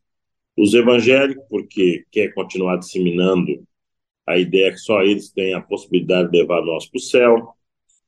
Os 0.58 0.74
evangélicos, 0.74 1.44
porque 1.48 2.04
quer 2.10 2.34
continuar 2.34 2.78
disseminando 2.78 3.62
a 4.26 4.36
ideia 4.36 4.72
que 4.72 4.78
só 4.78 5.02
eles 5.02 5.30
têm 5.30 5.54
a 5.54 5.60
possibilidade 5.60 6.28
de 6.28 6.38
levar 6.40 6.60
nós 6.62 6.88
para 6.88 6.98
o 6.98 7.00
céu. 7.00 7.54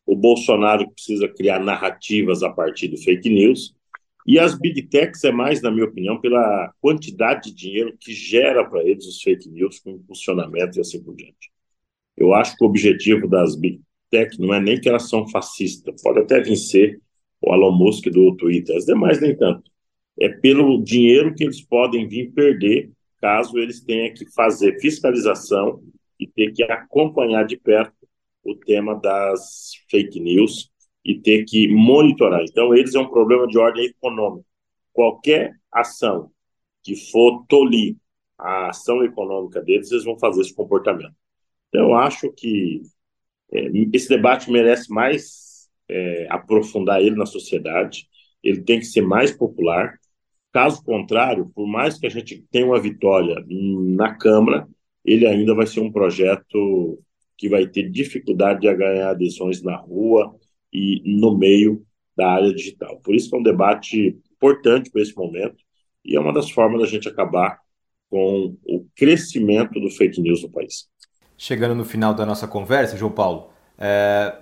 O 0.04 0.16
Bolsonaro 0.16 0.90
precisa 0.90 1.28
criar 1.28 1.60
narrativas 1.60 2.42
a 2.42 2.50
partir 2.50 2.88
do 2.88 2.98
fake 2.98 3.30
news. 3.30 3.76
E 4.26 4.40
as 4.40 4.58
big 4.58 4.82
techs 4.88 5.22
é 5.22 5.30
mais, 5.30 5.62
na 5.62 5.70
minha 5.70 5.86
opinião, 5.86 6.20
pela 6.20 6.72
quantidade 6.80 7.50
de 7.50 7.54
dinheiro 7.54 7.96
que 7.96 8.12
gera 8.12 8.68
para 8.68 8.82
eles 8.82 9.06
os 9.06 9.22
fake 9.22 9.48
news 9.48 9.78
com 9.78 9.90
impulsionamento 9.90 10.78
e 10.78 10.80
assim 10.80 11.00
por 11.00 11.14
diante. 11.14 11.52
Eu 12.16 12.34
acho 12.34 12.56
que 12.56 12.64
o 12.64 12.66
objetivo 12.66 13.28
das 13.28 13.54
big 13.54 13.80
tech 14.12 14.38
não 14.38 14.52
é 14.52 14.60
nem 14.60 14.78
que 14.78 14.88
elas 14.88 15.08
são 15.08 15.26
fascistas, 15.26 16.02
pode 16.02 16.20
até 16.20 16.40
vencer 16.40 17.00
o 17.40 17.52
Elon 17.52 17.72
Musk 17.72 18.04
do 18.10 18.36
Twitter, 18.36 18.76
as 18.76 18.84
demais 18.84 19.20
nem 19.20 19.34
tanto. 19.34 19.70
É 20.20 20.28
pelo 20.28 20.82
dinheiro 20.84 21.34
que 21.34 21.44
eles 21.44 21.62
podem 21.62 22.06
vir 22.06 22.30
perder 22.32 22.92
caso 23.20 23.58
eles 23.58 23.80
tenham 23.80 24.12
que 24.12 24.30
fazer 24.32 24.78
fiscalização 24.80 25.80
e 26.20 26.26
ter 26.26 26.52
que 26.52 26.62
acompanhar 26.64 27.44
de 27.44 27.56
perto 27.56 27.94
o 28.44 28.54
tema 28.54 28.94
das 28.94 29.72
fake 29.88 30.20
news 30.20 30.70
e 31.04 31.18
ter 31.18 31.44
que 31.44 31.68
monitorar. 31.68 32.42
Então, 32.42 32.74
eles 32.74 32.94
é 32.94 33.00
um 33.00 33.08
problema 33.08 33.46
de 33.46 33.56
ordem 33.58 33.86
econômica. 33.86 34.46
Qualquer 34.92 35.54
ação 35.70 36.30
que 36.82 36.96
for 37.10 37.44
tolir 37.48 37.96
a 38.36 38.70
ação 38.70 39.04
econômica 39.04 39.60
deles, 39.62 39.90
eles 39.90 40.04
vão 40.04 40.18
fazer 40.18 40.42
esse 40.42 40.54
comportamento. 40.54 41.14
Então, 41.68 41.90
eu 41.90 41.94
acho 41.94 42.30
que 42.32 42.82
esse 43.92 44.08
debate 44.08 44.50
merece 44.50 44.90
mais 44.90 45.68
é, 45.88 46.26
aprofundar 46.30 47.00
ele 47.02 47.16
na 47.16 47.26
sociedade, 47.26 48.08
ele 48.42 48.62
tem 48.62 48.78
que 48.78 48.86
ser 48.86 49.02
mais 49.02 49.30
popular. 49.30 49.98
Caso 50.52 50.82
contrário, 50.84 51.50
por 51.54 51.66
mais 51.66 51.98
que 51.98 52.06
a 52.06 52.10
gente 52.10 52.44
tenha 52.50 52.66
uma 52.66 52.80
vitória 52.80 53.44
na 53.48 54.14
Câmara, 54.14 54.68
ele 55.04 55.26
ainda 55.26 55.54
vai 55.54 55.66
ser 55.66 55.80
um 55.80 55.92
projeto 55.92 57.02
que 57.36 57.48
vai 57.48 57.66
ter 57.66 57.90
dificuldade 57.90 58.60
de 58.60 58.74
ganhar 58.74 59.10
adesões 59.10 59.62
na 59.62 59.76
rua 59.76 60.34
e 60.72 61.02
no 61.04 61.36
meio 61.36 61.84
da 62.16 62.30
área 62.30 62.54
digital. 62.54 63.00
Por 63.00 63.14
isso 63.14 63.34
é 63.34 63.38
um 63.38 63.42
debate 63.42 64.18
importante 64.32 64.90
para 64.90 65.02
esse 65.02 65.16
momento 65.16 65.56
e 66.04 66.16
é 66.16 66.20
uma 66.20 66.32
das 66.32 66.50
formas 66.50 66.80
da 66.80 66.86
gente 66.86 67.08
acabar 67.08 67.58
com 68.08 68.56
o 68.64 68.86
crescimento 68.94 69.80
do 69.80 69.90
fake 69.90 70.20
news 70.20 70.42
no 70.42 70.50
país. 70.50 70.88
Chegando 71.36 71.74
no 71.74 71.84
final 71.84 72.14
da 72.14 72.24
nossa 72.24 72.46
conversa, 72.46 72.96
João 72.96 73.12
Paulo, 73.12 73.50
é... 73.78 74.34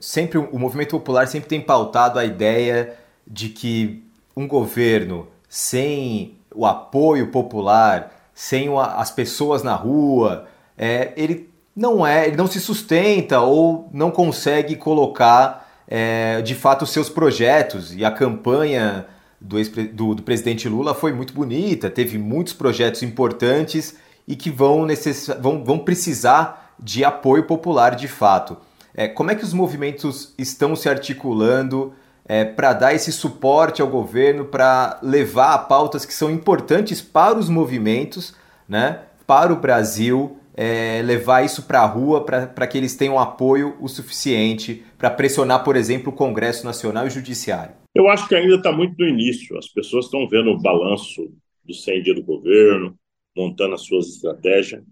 sempre 0.00 0.38
o 0.38 0.58
movimento 0.58 0.90
popular 0.90 1.26
sempre 1.26 1.48
tem 1.48 1.60
pautado 1.60 2.18
a 2.18 2.24
ideia 2.24 2.96
de 3.26 3.48
que 3.50 4.02
um 4.36 4.46
governo 4.46 5.28
sem 5.48 6.36
o 6.54 6.64
apoio 6.64 7.28
popular 7.28 8.18
sem 8.38 8.68
as 8.78 9.10
pessoas 9.10 9.64
na 9.64 9.74
rua, 9.74 10.46
é, 10.76 11.12
ele 11.16 11.50
não 11.74 12.06
é, 12.06 12.28
ele 12.28 12.36
não 12.36 12.46
se 12.46 12.60
sustenta 12.60 13.40
ou 13.40 13.90
não 13.92 14.12
consegue 14.12 14.76
colocar 14.76 15.68
é, 15.88 16.40
de 16.42 16.54
fato 16.54 16.82
os 16.82 16.90
seus 16.90 17.08
projetos. 17.08 17.92
E 17.96 18.04
a 18.04 18.12
campanha 18.12 19.06
do, 19.40 19.56
do, 19.92 20.14
do, 20.14 20.22
presidente 20.22 20.68
Lula 20.68 20.94
foi 20.94 21.12
muito 21.12 21.32
bonita, 21.34 21.90
teve 21.90 22.16
muitos 22.16 22.52
projetos 22.52 23.02
importantes 23.02 23.96
e 24.28 24.36
que 24.36 24.50
vão, 24.50 24.84
necess... 24.84 25.28
vão, 25.40 25.64
vão 25.64 25.78
precisar 25.78 26.74
de 26.78 27.02
apoio 27.02 27.44
popular 27.44 27.96
de 27.96 28.06
fato. 28.06 28.58
É, 28.94 29.08
como 29.08 29.30
é 29.30 29.34
que 29.34 29.44
os 29.44 29.54
movimentos 29.54 30.34
estão 30.38 30.76
se 30.76 30.88
articulando 30.88 31.94
é, 32.26 32.44
para 32.44 32.74
dar 32.74 32.94
esse 32.94 33.10
suporte 33.10 33.80
ao 33.80 33.88
governo, 33.88 34.44
para 34.44 34.98
levar 35.02 35.56
pautas 35.66 36.04
que 36.04 36.12
são 36.12 36.30
importantes 36.30 37.00
para 37.00 37.38
os 37.38 37.48
movimentos, 37.48 38.34
né, 38.68 39.00
para 39.26 39.52
o 39.52 39.56
Brasil, 39.56 40.36
é, 40.54 41.00
levar 41.02 41.44
isso 41.44 41.62
para 41.62 41.80
a 41.80 41.86
rua 41.86 42.24
para 42.24 42.66
que 42.66 42.76
eles 42.76 42.96
tenham 42.96 43.18
apoio 43.18 43.76
o 43.80 43.88
suficiente 43.88 44.84
para 44.98 45.08
pressionar, 45.08 45.62
por 45.62 45.76
exemplo, 45.76 46.12
o 46.12 46.16
Congresso 46.16 46.64
Nacional 46.64 47.04
e 47.04 47.08
o 47.08 47.10
Judiciário? 47.10 47.74
Eu 47.94 48.08
acho 48.08 48.28
que 48.28 48.34
ainda 48.34 48.56
está 48.56 48.72
muito 48.72 48.94
no 48.98 49.08
início. 49.08 49.56
As 49.56 49.68
pessoas 49.68 50.06
estão 50.06 50.28
vendo 50.28 50.50
o 50.50 50.60
balanço 50.60 51.32
do 51.64 51.72
100 51.72 52.02
dias 52.02 52.16
do 52.16 52.22
governo, 52.22 52.94
montando 53.38 53.74
as 53.74 53.82
suas 53.82 54.08
estratégias. 54.08 54.82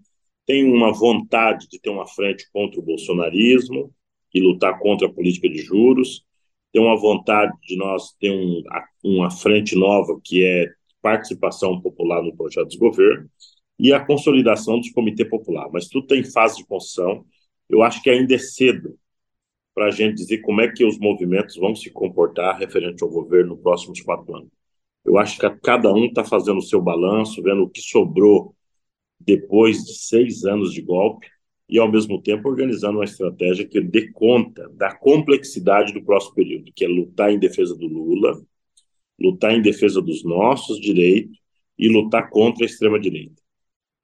Tem 0.45 0.63
uma 0.63 0.93
vontade 0.93 1.67
de 1.67 1.79
ter 1.79 1.89
uma 1.89 2.07
frente 2.07 2.49
contra 2.51 2.79
o 2.79 2.83
bolsonarismo 2.83 3.93
e 4.33 4.41
lutar 4.41 4.79
contra 4.79 5.07
a 5.07 5.11
política 5.11 5.49
de 5.49 5.59
juros 5.59 6.25
tem 6.71 6.81
uma 6.81 6.95
vontade 6.95 7.57
de 7.63 7.75
nós 7.75 8.13
ter 8.19 8.31
um, 8.31 8.61
uma 9.03 9.31
frente 9.31 9.75
nova 9.75 10.19
que 10.23 10.45
é 10.45 10.67
participação 11.01 11.81
popular 11.81 12.21
no 12.21 12.35
projeto 12.35 12.69
de 12.69 12.77
governo 12.77 13.27
e 13.79 13.93
a 13.93 14.03
consolidação 14.03 14.79
dos 14.79 14.91
comitês 14.91 15.29
popular. 15.29 15.69
Mas 15.71 15.87
tudo 15.87 16.07
tem 16.07 16.23
fase 16.23 16.57
de 16.57 16.65
construção. 16.65 17.25
Eu 17.69 17.83
acho 17.83 18.01
que 18.01 18.09
ainda 18.09 18.35
é 18.35 18.37
cedo 18.37 18.97
para 19.73 19.87
a 19.87 19.91
gente 19.91 20.15
dizer 20.15 20.39
como 20.39 20.61
é 20.61 20.71
que 20.71 20.85
os 20.85 20.99
movimentos 20.99 21.55
vão 21.55 21.75
se 21.75 21.89
comportar 21.89 22.57
referente 22.57 23.03
ao 23.03 23.09
governo 23.09 23.55
nos 23.55 23.61
próximos 23.61 24.01
quatro 24.01 24.35
anos. 24.35 24.56
Eu 25.07 25.17
acho 25.17 25.39
que 25.39 25.49
cada 25.61 25.91
um 25.93 26.05
está 26.05 26.21
fazendo 26.25 26.57
o 26.57 26.61
seu 26.61 26.81
balanço, 26.81 27.41
vendo 27.41 27.63
o 27.63 27.69
que 27.69 27.79
sobrou 27.79 28.53
depois 29.17 29.85
de 29.85 29.93
seis 29.93 30.43
anos 30.43 30.73
de 30.73 30.81
golpe 30.81 31.27
e, 31.69 31.79
ao 31.79 31.89
mesmo 31.89 32.21
tempo, 32.21 32.49
organizando 32.49 32.97
uma 32.97 33.05
estratégia 33.05 33.65
que 33.65 33.79
dê 33.79 34.11
conta 34.11 34.67
da 34.71 34.93
complexidade 34.93 35.93
do 35.93 36.03
próximo 36.03 36.35
período, 36.35 36.73
que 36.75 36.83
é 36.83 36.89
lutar 36.89 37.31
em 37.31 37.39
defesa 37.39 37.73
do 37.73 37.87
Lula, 37.87 38.37
lutar 39.17 39.53
em 39.53 39.61
defesa 39.61 40.01
dos 40.01 40.25
nossos 40.25 40.77
direitos 40.77 41.37
e 41.79 41.87
lutar 41.87 42.29
contra 42.29 42.65
a 42.65 42.67
extrema-direita. 42.67 43.41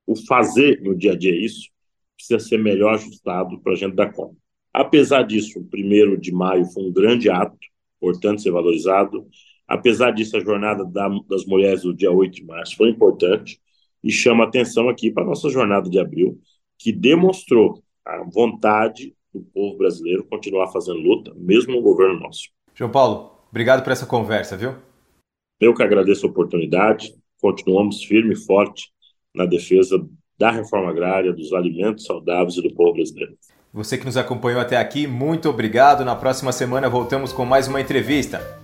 O 0.08 0.16
fazer 0.16 0.82
no 0.82 0.96
dia 0.96 1.12
a 1.12 1.18
dia 1.18 1.36
isso 1.36 1.70
precisa 2.16 2.40
ser 2.40 2.58
melhor 2.60 2.94
ajustado 2.94 3.60
para 3.60 3.74
a 3.74 3.76
gente 3.76 3.94
dar 3.94 4.14
conta. 4.14 4.38
Apesar 4.72 5.24
disso, 5.24 5.60
o 5.60 5.66
primeiro 5.66 6.18
de 6.18 6.32
maio 6.32 6.66
foi 6.66 6.84
um 6.84 6.94
grande 6.94 7.30
ato, 7.30 7.58
importante 7.98 8.42
ser 8.42 8.52
valorizado. 8.52 9.28
Apesar 9.74 10.12
disso, 10.12 10.38
a 10.38 10.40
jornada 10.40 10.86
das 11.28 11.46
mulheres 11.48 11.82
do 11.82 11.96
dia 11.96 12.12
8 12.12 12.32
de 12.32 12.46
março 12.46 12.78
foi 12.78 12.90
importante 12.90 13.60
e 14.04 14.12
chama 14.12 14.44
atenção 14.44 14.88
aqui 14.88 15.10
para 15.10 15.24
a 15.24 15.26
nossa 15.26 15.50
jornada 15.50 15.90
de 15.90 15.98
abril, 15.98 16.40
que 16.78 16.92
demonstrou 16.92 17.82
a 18.06 18.24
vontade 18.32 19.16
do 19.34 19.42
povo 19.42 19.76
brasileiro 19.76 20.26
continuar 20.26 20.68
fazendo 20.68 21.00
luta, 21.00 21.34
mesmo 21.36 21.74
no 21.74 21.82
governo 21.82 22.20
nosso. 22.20 22.50
João 22.76 22.92
Paulo, 22.92 23.32
obrigado 23.50 23.84
por 23.84 23.92
essa 23.92 24.06
conversa, 24.06 24.56
viu? 24.56 24.76
Eu 25.60 25.74
que 25.74 25.82
agradeço 25.82 26.28
a 26.28 26.30
oportunidade. 26.30 27.12
Continuamos 27.42 28.04
firme 28.04 28.36
e 28.36 28.46
forte 28.46 28.92
na 29.34 29.48
defesa 29.48 30.08
da 30.38 30.52
reforma 30.52 30.92
agrária, 30.92 31.34
dos 31.34 31.52
alimentos 31.52 32.06
saudáveis 32.06 32.58
e 32.58 32.62
do 32.62 32.76
povo 32.76 32.94
brasileiro. 32.94 33.36
Você 33.74 33.98
que 33.98 34.06
nos 34.06 34.18
acompanhou 34.18 34.62
até 34.62 34.78
aqui, 34.78 35.08
muito 35.08 35.50
obrigado. 35.50 36.06
Na 36.06 36.16
próxima 36.16 36.52
semana 36.52 36.88
voltamos 36.88 37.34
com 37.34 37.44
mais 37.44 37.68
uma 37.68 37.82
entrevista. 37.82 38.62